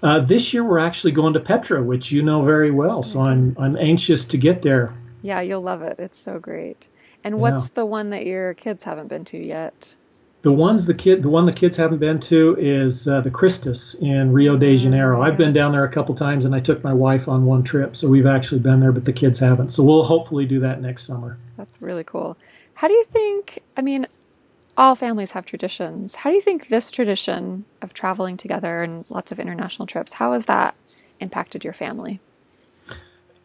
Uh, 0.00 0.20
this 0.20 0.54
year 0.54 0.62
we're 0.62 0.78
actually 0.78 1.10
going 1.10 1.32
to 1.32 1.40
Petra, 1.40 1.82
which 1.82 2.12
you 2.12 2.22
know 2.22 2.44
very 2.44 2.70
well. 2.70 3.02
So 3.02 3.20
I'm 3.20 3.56
I'm 3.58 3.76
anxious 3.76 4.24
to 4.26 4.36
get 4.36 4.62
there. 4.62 4.94
Yeah, 5.22 5.40
you'll 5.40 5.62
love 5.62 5.82
it. 5.82 5.96
It's 5.98 6.18
so 6.18 6.38
great. 6.38 6.88
And 7.24 7.40
what's 7.40 7.70
the 7.70 7.84
one 7.84 8.10
that 8.10 8.26
your 8.26 8.54
kids 8.54 8.84
haven't 8.84 9.08
been 9.08 9.24
to 9.26 9.38
yet? 9.38 9.96
The 10.42 10.52
ones 10.52 10.86
the 10.86 10.94
kid 10.94 11.24
the 11.24 11.28
one 11.28 11.46
the 11.46 11.52
kids 11.52 11.76
haven't 11.76 11.98
been 11.98 12.20
to 12.20 12.56
is 12.60 13.08
uh, 13.08 13.20
the 13.20 13.30
Christus 13.30 13.94
in 13.94 14.32
Rio 14.32 14.56
de 14.56 14.76
Janeiro. 14.76 15.18
Oh. 15.18 15.22
I've 15.22 15.36
been 15.36 15.52
down 15.52 15.72
there 15.72 15.84
a 15.84 15.90
couple 15.90 16.14
times 16.14 16.44
and 16.44 16.54
I 16.54 16.60
took 16.60 16.84
my 16.84 16.92
wife 16.92 17.26
on 17.26 17.44
one 17.44 17.64
trip, 17.64 17.96
so 17.96 18.08
we've 18.08 18.26
actually 18.26 18.60
been 18.60 18.78
there, 18.78 18.92
but 18.92 19.04
the 19.04 19.12
kids 19.12 19.38
haven't. 19.38 19.70
So 19.70 19.82
we'll 19.82 20.04
hopefully 20.04 20.46
do 20.46 20.60
that 20.60 20.80
next 20.80 21.06
summer. 21.06 21.38
That's 21.56 21.82
really 21.82 22.04
cool. 22.04 22.36
How 22.74 22.86
do 22.86 22.94
you 22.94 23.04
think? 23.04 23.64
I 23.76 23.82
mean, 23.82 24.06
all 24.76 24.94
families 24.94 25.32
have 25.32 25.44
traditions. 25.44 26.14
How 26.14 26.30
do 26.30 26.36
you 26.36 26.42
think 26.42 26.68
this 26.68 26.92
tradition 26.92 27.64
of 27.82 27.92
traveling 27.92 28.36
together 28.36 28.76
and 28.76 29.10
lots 29.10 29.32
of 29.32 29.40
international 29.40 29.86
trips, 29.86 30.14
how 30.14 30.34
has 30.34 30.46
that 30.46 30.76
impacted 31.18 31.64
your 31.64 31.72
family? 31.72 32.20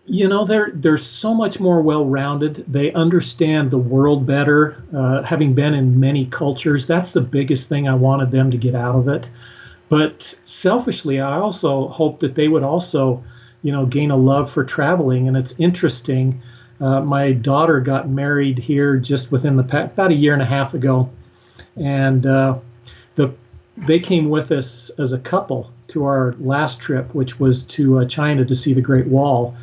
You 0.06 0.28
know, 0.28 0.44
they're 0.44 0.72
they're 0.74 0.98
so 0.98 1.34
much 1.34 1.62
more 1.62 1.82
well-rounded. 1.82 2.66
They 2.68 2.92
understand 2.92 3.72
the 3.72 3.78
world 3.78 4.26
better. 4.26 4.84
Uh, 4.94 5.22
having 5.22 5.54
been 5.54 5.74
in 5.74 6.00
many 6.00 6.26
cultures, 6.26 6.86
that's 6.86 7.14
the 7.14 7.22
biggest 7.22 7.70
thing 7.70 7.88
I 7.88 7.96
wanted 7.96 8.30
them 8.30 8.52
to 8.52 8.58
get 8.58 8.76
out 8.76 8.96
of 8.96 9.08
it. 9.08 9.30
But 9.88 10.36
selfishly, 10.46 11.22
I 11.22 11.38
also 11.38 11.88
hope 11.88 12.20
that 12.20 12.36
they 12.36 12.50
would 12.50 12.64
also, 12.64 13.24
you 13.62 13.72
know, 13.72 13.86
gain 13.86 14.12
a 14.12 14.18
love 14.18 14.52
for 14.52 14.66
traveling. 14.66 15.28
And 15.28 15.38
it's 15.38 15.56
interesting. 15.58 16.42
Uh, 16.82 17.00
my 17.00 17.32
daughter 17.32 17.80
got 17.80 18.10
married 18.10 18.58
here 18.58 18.98
just 18.98 19.32
within 19.32 19.56
the 19.56 19.64
past, 19.64 19.94
about 19.94 20.12
a 20.12 20.16
year 20.16 20.34
and 20.34 20.42
a 20.42 20.46
half 20.46 20.74
ago, 20.74 21.10
and 21.78 22.26
uh, 22.26 22.58
the 23.16 23.34
they 23.78 24.00
came 24.00 24.30
with 24.30 24.52
us 24.52 24.92
as 25.00 25.14
a 25.14 25.20
couple 25.20 25.72
to 25.88 26.04
our 26.06 26.36
last 26.40 26.80
trip, 26.80 27.14
which 27.16 27.40
was 27.40 27.64
to 27.64 28.00
uh, 28.00 28.06
China 28.06 28.44
to 28.44 28.56
see 28.56 28.74
the 28.74 28.82
Great 28.82 29.08
Wall. 29.08 29.56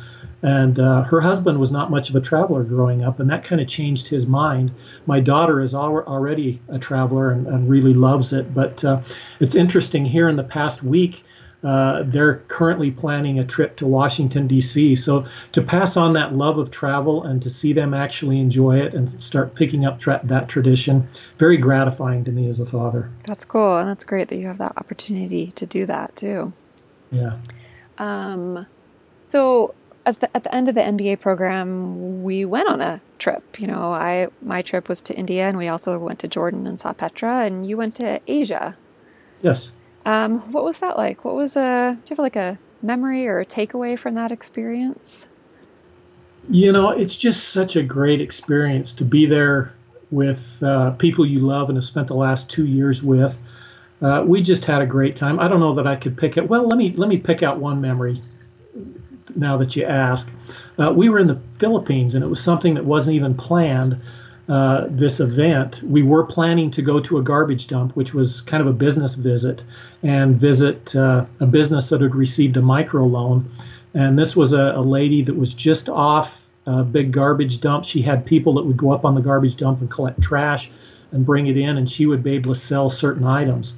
And 0.43 0.79
uh, 0.79 1.03
her 1.03 1.21
husband 1.21 1.59
was 1.59 1.71
not 1.71 1.91
much 1.91 2.09
of 2.09 2.15
a 2.15 2.21
traveler 2.21 2.63
growing 2.63 3.03
up, 3.03 3.19
and 3.19 3.29
that 3.29 3.43
kind 3.43 3.61
of 3.61 3.67
changed 3.67 4.07
his 4.07 4.25
mind. 4.25 4.71
My 5.05 5.19
daughter 5.19 5.61
is 5.61 5.75
al- 5.75 6.03
already 6.07 6.59
a 6.67 6.79
traveler 6.79 7.31
and, 7.31 7.45
and, 7.47 7.69
really 7.69 7.93
loves 7.93 8.33
it. 8.33 8.53
But 8.53 8.83
uh, 8.83 9.01
it's 9.39 9.53
interesting 9.53 10.03
here 10.03 10.27
in 10.27 10.35
the 10.35 10.43
past 10.43 10.81
week, 10.81 11.23
uh, 11.63 12.01
they're 12.05 12.37
currently 12.47 12.89
planning 12.89 13.37
a 13.37 13.43
trip 13.43 13.75
to 13.77 13.85
Washington, 13.85 14.47
D.C. 14.47 14.95
So 14.95 15.27
to 15.51 15.61
pass 15.61 15.95
on 15.95 16.13
that 16.13 16.33
love 16.33 16.57
of 16.57 16.71
travel 16.71 17.23
and 17.23 17.39
to 17.43 17.49
see 17.51 17.71
them 17.71 17.93
actually 17.93 18.39
enjoy 18.39 18.79
it 18.79 18.95
and 18.95 19.21
start 19.21 19.53
picking 19.53 19.85
up 19.85 19.99
tra- 19.99 20.21
that 20.23 20.49
tradition, 20.49 21.07
very 21.37 21.57
gratifying 21.57 22.23
to 22.23 22.31
me 22.31 22.49
as 22.49 22.59
a 22.59 22.65
father. 22.65 23.11
That's 23.25 23.45
cool. 23.45 23.77
And 23.77 23.87
that's 23.87 24.03
great 24.03 24.29
that 24.29 24.37
you 24.37 24.47
have 24.47 24.57
that 24.57 24.73
opportunity 24.77 25.51
to 25.51 25.67
do 25.67 25.85
that 25.85 26.15
too. 26.15 26.51
Yeah. 27.11 27.37
Um, 27.99 28.65
so 29.23 29.75
the, 30.05 30.35
at 30.35 30.43
the 30.43 30.53
end 30.53 30.67
of 30.67 30.75
the 30.75 30.81
MBA 30.81 31.19
program, 31.19 32.23
we 32.23 32.45
went 32.45 32.69
on 32.69 32.81
a 32.81 33.01
trip. 33.19 33.59
You 33.59 33.67
know, 33.67 33.93
I 33.93 34.27
my 34.41 34.61
trip 34.61 34.89
was 34.89 35.01
to 35.01 35.15
India, 35.15 35.47
and 35.47 35.57
we 35.57 35.67
also 35.67 35.97
went 35.97 36.19
to 36.19 36.27
Jordan 36.27 36.65
and 36.67 36.79
saw 36.79 36.93
Petra. 36.93 37.45
And 37.45 37.67
you 37.67 37.77
went 37.77 37.95
to 37.95 38.19
Asia. 38.27 38.75
Yes. 39.41 39.71
Um, 40.05 40.51
what 40.51 40.63
was 40.63 40.79
that 40.79 40.97
like? 40.97 41.23
What 41.23 41.35
was 41.35 41.55
a, 41.55 41.97
do 42.03 42.09
you 42.09 42.15
have 42.15 42.19
like 42.19 42.35
a 42.35 42.57
memory 42.81 43.27
or 43.27 43.39
a 43.39 43.45
takeaway 43.45 43.97
from 43.97 44.15
that 44.15 44.31
experience? 44.31 45.27
You 46.49 46.71
know, 46.71 46.89
it's 46.89 47.15
just 47.15 47.49
such 47.49 47.75
a 47.75 47.83
great 47.83 48.19
experience 48.19 48.93
to 48.93 49.05
be 49.05 49.25
there 49.27 49.73
with 50.09 50.41
uh, 50.63 50.91
people 50.91 51.25
you 51.25 51.39
love 51.39 51.69
and 51.69 51.77
have 51.77 51.85
spent 51.85 52.07
the 52.07 52.15
last 52.15 52.49
two 52.49 52.65
years 52.65 53.03
with. 53.03 53.37
Uh, 54.01 54.23
we 54.25 54.41
just 54.41 54.65
had 54.65 54.81
a 54.81 54.85
great 54.85 55.15
time. 55.15 55.39
I 55.39 55.47
don't 55.47 55.59
know 55.59 55.75
that 55.75 55.85
I 55.85 55.95
could 55.95 56.17
pick 56.17 56.35
it. 56.35 56.49
Well, 56.49 56.67
let 56.67 56.77
me 56.77 56.93
let 56.97 57.07
me 57.07 57.17
pick 57.17 57.43
out 57.43 57.59
one 57.59 57.79
memory. 57.79 58.19
Now 59.35 59.57
that 59.57 59.75
you 59.75 59.85
ask, 59.85 60.31
uh, 60.79 60.91
we 60.91 61.09
were 61.09 61.19
in 61.19 61.27
the 61.27 61.39
Philippines 61.57 62.15
and 62.15 62.23
it 62.23 62.27
was 62.27 62.41
something 62.41 62.73
that 62.75 62.85
wasn't 62.85 63.15
even 63.15 63.35
planned. 63.35 63.97
Uh, 64.49 64.87
this 64.89 65.19
event, 65.19 65.81
we 65.83 66.01
were 66.01 66.23
planning 66.23 66.71
to 66.71 66.81
go 66.81 66.99
to 66.99 67.17
a 67.19 67.21
garbage 67.21 67.67
dump, 67.67 67.95
which 67.95 68.13
was 68.13 68.41
kind 68.41 68.59
of 68.59 68.67
a 68.67 68.73
business 68.73 69.13
visit, 69.13 69.63
and 70.03 70.35
visit 70.35 70.95
uh, 70.95 71.25
a 71.39 71.45
business 71.45 71.89
that 71.89 72.01
had 72.01 72.15
received 72.15 72.57
a 72.57 72.61
micro 72.61 73.05
loan. 73.05 73.49
And 73.93 74.17
this 74.17 74.35
was 74.35 74.51
a, 74.51 74.73
a 74.75 74.81
lady 74.81 75.21
that 75.23 75.35
was 75.35 75.53
just 75.53 75.87
off 75.87 76.47
a 76.65 76.83
big 76.83 77.11
garbage 77.11 77.61
dump. 77.61 77.85
She 77.85 78.01
had 78.01 78.25
people 78.25 78.53
that 78.55 78.63
would 78.63 78.77
go 78.77 78.91
up 78.91 79.05
on 79.05 79.15
the 79.15 79.21
garbage 79.21 79.55
dump 79.55 79.79
and 79.81 79.89
collect 79.89 80.21
trash 80.21 80.69
and 81.11 81.25
bring 81.25 81.47
it 81.47 81.57
in, 81.57 81.77
and 81.77 81.89
she 81.89 82.05
would 82.05 82.23
be 82.23 82.31
able 82.33 82.53
to 82.53 82.59
sell 82.59 82.89
certain 82.89 83.25
items. 83.25 83.73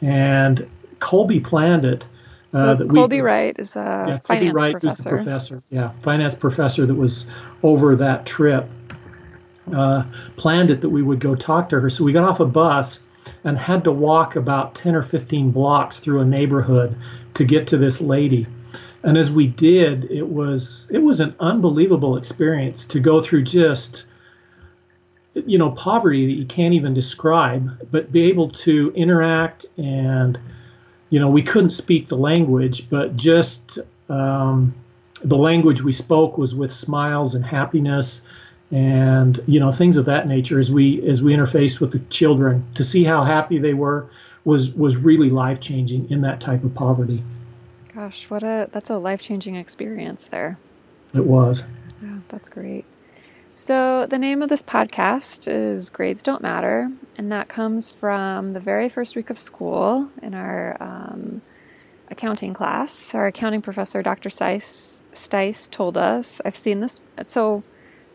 And 0.00 0.66
Colby 0.98 1.40
planned 1.40 1.84
it 1.84 2.04
So 2.52 2.58
uh, 2.58 2.86
Colby 2.86 3.16
we, 3.16 3.20
Wright 3.22 3.56
is 3.58 3.76
a 3.76 4.06
yeah, 4.08 4.18
finance 4.18 4.54
Wright 4.54 4.72
professor. 4.72 5.10
professor. 5.10 5.62
Yeah, 5.68 5.88
finance 6.02 6.34
professor 6.34 6.86
that 6.86 6.94
was 6.94 7.26
over 7.62 7.96
that 7.96 8.26
trip. 8.26 8.68
Uh, 9.74 10.04
planned 10.36 10.70
it 10.70 10.80
that 10.80 10.90
we 10.90 11.02
would 11.02 11.18
go 11.18 11.34
talk 11.34 11.68
to 11.70 11.80
her. 11.80 11.90
So 11.90 12.04
we 12.04 12.12
got 12.12 12.22
off 12.22 12.38
a 12.38 12.44
bus 12.44 13.00
and 13.42 13.58
had 13.58 13.84
to 13.84 13.92
walk 13.92 14.36
about 14.36 14.76
10 14.76 14.94
or 14.94 15.02
15 15.02 15.50
blocks 15.50 15.98
through 15.98 16.20
a 16.20 16.24
neighborhood 16.24 16.96
to 17.34 17.44
get 17.44 17.66
to 17.68 17.76
this 17.76 18.00
lady. 18.00 18.46
And 19.02 19.18
as 19.18 19.30
we 19.30 19.46
did, 19.46 20.10
it 20.10 20.28
was 20.28 20.88
it 20.90 20.98
was 20.98 21.20
an 21.20 21.34
unbelievable 21.38 22.16
experience 22.16 22.86
to 22.86 23.00
go 23.00 23.20
through 23.20 23.42
just 23.42 24.04
you 25.34 25.58
know 25.58 25.70
poverty 25.70 26.26
that 26.26 26.32
you 26.32 26.46
can't 26.46 26.74
even 26.74 26.94
describe, 26.94 27.90
but 27.90 28.10
be 28.10 28.24
able 28.24 28.50
to 28.50 28.92
interact 28.96 29.66
and 29.76 30.38
you 31.10 31.20
know, 31.20 31.28
we 31.28 31.42
couldn't 31.42 31.70
speak 31.70 32.08
the 32.08 32.16
language, 32.16 32.88
but 32.90 33.16
just 33.16 33.78
um, 34.08 34.74
the 35.22 35.36
language 35.36 35.82
we 35.82 35.92
spoke 35.92 36.36
was 36.38 36.54
with 36.54 36.72
smiles 36.72 37.34
and 37.34 37.44
happiness 37.44 38.22
and 38.72 39.40
you 39.46 39.60
know 39.60 39.70
things 39.70 39.96
of 39.96 40.06
that 40.06 40.26
nature 40.26 40.58
as 40.58 40.72
we 40.72 41.06
as 41.08 41.22
we 41.22 41.32
interfaced 41.32 41.78
with 41.78 41.92
the 41.92 42.00
children. 42.10 42.66
To 42.74 42.82
see 42.82 43.04
how 43.04 43.22
happy 43.22 43.58
they 43.58 43.74
were 43.74 44.10
was 44.44 44.70
was 44.72 44.96
really 44.96 45.30
life 45.30 45.60
changing 45.60 46.10
in 46.10 46.22
that 46.22 46.40
type 46.40 46.64
of 46.64 46.74
poverty. 46.74 47.22
Gosh 47.94 48.28
what 48.28 48.42
a 48.42 48.68
that's 48.72 48.90
a 48.90 48.96
life 48.96 49.22
changing 49.22 49.54
experience 49.54 50.26
there. 50.26 50.58
It 51.14 51.24
was. 51.24 51.62
Yeah 52.02 52.18
that's 52.28 52.48
great 52.48 52.84
so, 53.58 54.04
the 54.04 54.18
name 54.18 54.42
of 54.42 54.50
this 54.50 54.62
podcast 54.62 55.50
is 55.50 55.88
Grades 55.88 56.22
Don't 56.22 56.42
Matter, 56.42 56.90
and 57.16 57.32
that 57.32 57.48
comes 57.48 57.90
from 57.90 58.50
the 58.50 58.60
very 58.60 58.90
first 58.90 59.16
week 59.16 59.30
of 59.30 59.38
school 59.38 60.10
in 60.20 60.34
our 60.34 60.76
um, 60.78 61.40
accounting 62.10 62.52
class. 62.52 63.14
Our 63.14 63.28
accounting 63.28 63.62
professor, 63.62 64.02
Dr. 64.02 64.28
Stice, 64.28 65.70
told 65.70 65.96
us, 65.96 66.42
I've 66.44 66.54
seen 66.54 66.80
this. 66.80 67.00
So, 67.22 67.62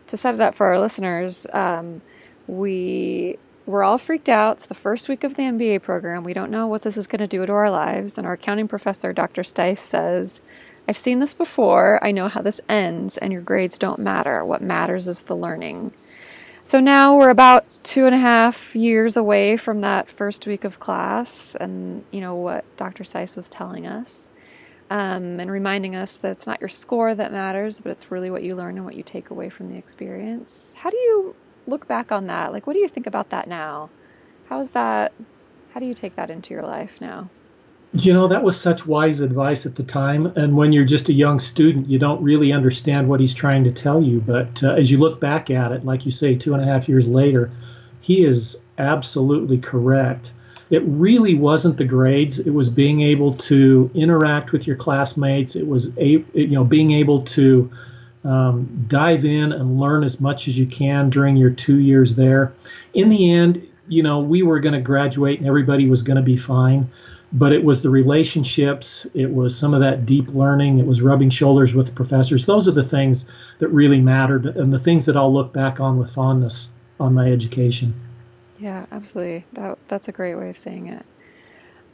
to 0.06 0.16
set 0.16 0.34
it 0.34 0.40
up 0.40 0.54
for 0.54 0.66
our 0.68 0.78
listeners, 0.78 1.48
um, 1.52 2.02
we 2.46 3.36
we're 3.66 3.82
all 3.82 3.98
freaked 3.98 4.28
out. 4.28 4.58
It's 4.58 4.66
the 4.66 4.74
first 4.74 5.08
week 5.08 5.24
of 5.24 5.34
the 5.34 5.42
MBA 5.42 5.82
program. 5.82 6.22
We 6.22 6.34
don't 6.34 6.52
know 6.52 6.68
what 6.68 6.82
this 6.82 6.96
is 6.96 7.08
going 7.08 7.18
to 7.18 7.26
do 7.26 7.44
to 7.44 7.52
our 7.52 7.70
lives. 7.70 8.16
And 8.16 8.28
our 8.28 8.34
accounting 8.34 8.68
professor, 8.68 9.12
Dr. 9.12 9.42
Stice, 9.42 9.78
says, 9.78 10.40
I've 10.88 10.96
seen 10.96 11.20
this 11.20 11.34
before. 11.34 12.04
I 12.04 12.10
know 12.10 12.28
how 12.28 12.42
this 12.42 12.60
ends, 12.68 13.16
and 13.18 13.32
your 13.32 13.42
grades 13.42 13.78
don't 13.78 13.98
matter. 13.98 14.44
What 14.44 14.62
matters 14.62 15.06
is 15.06 15.22
the 15.22 15.36
learning. 15.36 15.92
So 16.64 16.80
now 16.80 17.16
we're 17.16 17.30
about 17.30 17.68
two 17.82 18.06
and 18.06 18.14
a 18.14 18.18
half 18.18 18.74
years 18.76 19.16
away 19.16 19.56
from 19.56 19.80
that 19.80 20.10
first 20.10 20.46
week 20.46 20.64
of 20.64 20.80
class, 20.80 21.56
and 21.56 22.04
you 22.10 22.20
know 22.20 22.34
what 22.34 22.64
Dr. 22.76 23.04
Stice 23.04 23.36
was 23.36 23.48
telling 23.48 23.86
us, 23.86 24.30
um, 24.90 25.40
and 25.40 25.50
reminding 25.50 25.96
us 25.96 26.16
that 26.18 26.30
it's 26.32 26.46
not 26.46 26.60
your 26.60 26.68
score 26.68 27.14
that 27.14 27.32
matters, 27.32 27.80
but 27.80 27.90
it's 27.90 28.10
really 28.10 28.30
what 28.30 28.42
you 28.42 28.54
learn 28.54 28.76
and 28.76 28.84
what 28.84 28.94
you 28.94 29.02
take 29.02 29.30
away 29.30 29.48
from 29.48 29.68
the 29.68 29.76
experience. 29.76 30.74
How 30.78 30.90
do 30.90 30.96
you 30.96 31.34
look 31.66 31.88
back 31.88 32.12
on 32.12 32.26
that? 32.28 32.52
Like, 32.52 32.66
what 32.66 32.74
do 32.74 32.80
you 32.80 32.88
think 32.88 33.06
about 33.06 33.30
that 33.30 33.48
now? 33.48 33.90
How 34.48 34.60
is 34.60 34.70
that? 34.70 35.12
How 35.74 35.80
do 35.80 35.86
you 35.86 35.94
take 35.94 36.16
that 36.16 36.30
into 36.30 36.54
your 36.54 36.62
life 36.62 37.00
now? 37.00 37.28
You 37.94 38.14
know, 38.14 38.28
that 38.28 38.42
was 38.42 38.58
such 38.58 38.86
wise 38.86 39.20
advice 39.20 39.66
at 39.66 39.74
the 39.74 39.82
time. 39.82 40.26
And 40.26 40.56
when 40.56 40.72
you're 40.72 40.86
just 40.86 41.10
a 41.10 41.12
young 41.12 41.38
student, 41.38 41.88
you 41.88 41.98
don't 41.98 42.22
really 42.22 42.50
understand 42.50 43.06
what 43.06 43.20
he's 43.20 43.34
trying 43.34 43.64
to 43.64 43.72
tell 43.72 44.02
you. 44.02 44.20
But 44.20 44.62
uh, 44.62 44.72
as 44.72 44.90
you 44.90 44.96
look 44.96 45.20
back 45.20 45.50
at 45.50 45.72
it, 45.72 45.84
like 45.84 46.06
you 46.06 46.10
say, 46.10 46.34
two 46.34 46.54
and 46.54 46.62
a 46.62 46.66
half 46.66 46.88
years 46.88 47.06
later, 47.06 47.50
he 48.00 48.24
is 48.24 48.58
absolutely 48.78 49.58
correct. 49.58 50.32
It 50.70 50.82
really 50.86 51.34
wasn't 51.34 51.76
the 51.76 51.84
grades. 51.84 52.38
It 52.38 52.50
was 52.50 52.70
being 52.70 53.02
able 53.02 53.34
to 53.34 53.90
interact 53.94 54.52
with 54.52 54.66
your 54.66 54.76
classmates. 54.76 55.54
It 55.54 55.66
was, 55.66 55.94
a, 55.98 56.24
you 56.32 56.46
know, 56.46 56.64
being 56.64 56.92
able 56.92 57.22
to 57.24 57.70
um, 58.24 58.86
dive 58.88 59.26
in 59.26 59.52
and 59.52 59.78
learn 59.78 60.02
as 60.02 60.18
much 60.18 60.48
as 60.48 60.58
you 60.58 60.66
can 60.66 61.10
during 61.10 61.36
your 61.36 61.50
two 61.50 61.78
years 61.78 62.14
there. 62.14 62.54
In 62.94 63.10
the 63.10 63.32
end, 63.32 63.68
you 63.86 64.02
know, 64.02 64.20
we 64.20 64.42
were 64.42 64.60
going 64.60 64.72
to 64.74 64.80
graduate 64.80 65.40
and 65.40 65.46
everybody 65.46 65.90
was 65.90 66.00
going 66.02 66.16
to 66.16 66.22
be 66.22 66.38
fine 66.38 66.90
but 67.32 67.52
it 67.52 67.64
was 67.64 67.82
the 67.82 67.90
relationships, 67.90 69.06
it 69.14 69.32
was 69.32 69.56
some 69.56 69.72
of 69.72 69.80
that 69.80 70.04
deep 70.04 70.28
learning, 70.28 70.78
it 70.78 70.86
was 70.86 71.00
rubbing 71.00 71.30
shoulders 71.30 71.72
with 71.72 71.86
the 71.86 71.92
professors. 71.92 72.46
Those 72.46 72.68
are 72.68 72.72
the 72.72 72.82
things 72.82 73.26
that 73.58 73.68
really 73.68 74.00
mattered 74.00 74.46
and 74.46 74.72
the 74.72 74.78
things 74.78 75.06
that 75.06 75.16
I'll 75.16 75.32
look 75.32 75.52
back 75.52 75.80
on 75.80 75.98
with 75.98 76.12
fondness 76.12 76.68
on 77.00 77.14
my 77.14 77.30
education. 77.30 77.94
Yeah, 78.58 78.86
absolutely. 78.92 79.44
That, 79.54 79.78
that's 79.88 80.08
a 80.08 80.12
great 80.12 80.34
way 80.34 80.50
of 80.50 80.58
saying 80.58 80.88
it. 80.88 81.06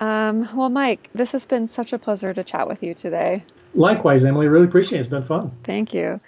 Um, 0.00 0.48
well, 0.54 0.68
Mike, 0.68 1.08
this 1.14 1.32
has 1.32 1.46
been 1.46 1.66
such 1.66 1.92
a 1.92 1.98
pleasure 1.98 2.34
to 2.34 2.44
chat 2.44 2.68
with 2.68 2.82
you 2.82 2.94
today. 2.94 3.42
Likewise, 3.74 4.24
Emily. 4.24 4.46
Really 4.48 4.66
appreciate 4.66 4.98
it. 4.98 5.00
It's 5.00 5.08
been 5.08 5.24
fun. 5.24 5.50
Thank 5.64 5.94
you. 5.94 6.20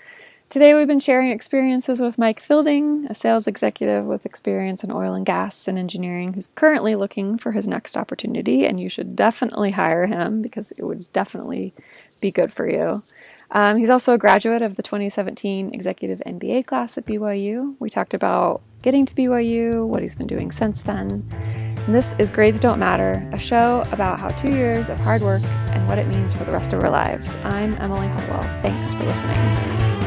Today, 0.51 0.75
we've 0.75 0.89
been 0.89 0.99
sharing 0.99 1.31
experiences 1.31 2.01
with 2.01 2.19
Mike 2.19 2.41
Fielding, 2.41 3.07
a 3.09 3.15
sales 3.15 3.47
executive 3.47 4.05
with 4.05 4.27
experience 4.27 4.83
in 4.83 4.91
oil 4.91 5.15
and 5.15 5.25
gas 5.25 5.69
and 5.69 5.79
engineering, 5.79 6.33
who's 6.33 6.49
currently 6.57 6.97
looking 6.97 7.39
for 7.39 7.53
his 7.53 7.69
next 7.69 7.97
opportunity. 7.97 8.67
And 8.67 8.81
you 8.81 8.89
should 8.89 9.15
definitely 9.15 9.71
hire 9.71 10.09
him 10.09 10.43
because 10.43 10.73
it 10.73 10.83
would 10.83 11.07
definitely 11.13 11.73
be 12.21 12.33
good 12.33 12.53
for 12.53 12.69
you. 12.69 13.01
Um, 13.53 13.77
he's 13.77 13.91
also 13.91 14.13
a 14.13 14.19
graduate 14.19 14.61
of 14.61 14.75
the 14.75 14.83
2017 14.83 15.73
Executive 15.73 16.21
MBA 16.27 16.67
class 16.67 16.99
at 16.99 17.07
BYU. 17.07 17.77
We 17.79 17.89
talked 17.89 18.13
about 18.13 18.61
getting 18.83 19.07
to 19.07 19.15
BYU, 19.15 19.87
what 19.87 20.03
he's 20.03 20.17
been 20.17 20.27
doing 20.27 20.51
since 20.51 20.81
then. 20.81 21.25
And 21.33 21.95
this 21.95 22.17
is 22.19 22.29
Grades 22.29 22.59
Don't 22.59 22.81
Matter, 22.81 23.25
a 23.33 23.39
show 23.39 23.85
about 23.93 24.19
how 24.19 24.31
two 24.31 24.51
years 24.51 24.89
of 24.89 24.99
hard 24.99 25.23
work 25.23 25.45
and 25.45 25.87
what 25.89 25.99
it 25.99 26.09
means 26.09 26.35
for 26.35 26.43
the 26.43 26.51
rest 26.51 26.73
of 26.73 26.83
our 26.83 26.91
lives. 26.91 27.37
I'm 27.45 27.73
Emily 27.75 28.09
Hartwell. 28.09 28.43
Thanks 28.63 28.95
for 28.95 29.05
listening. 29.05 30.00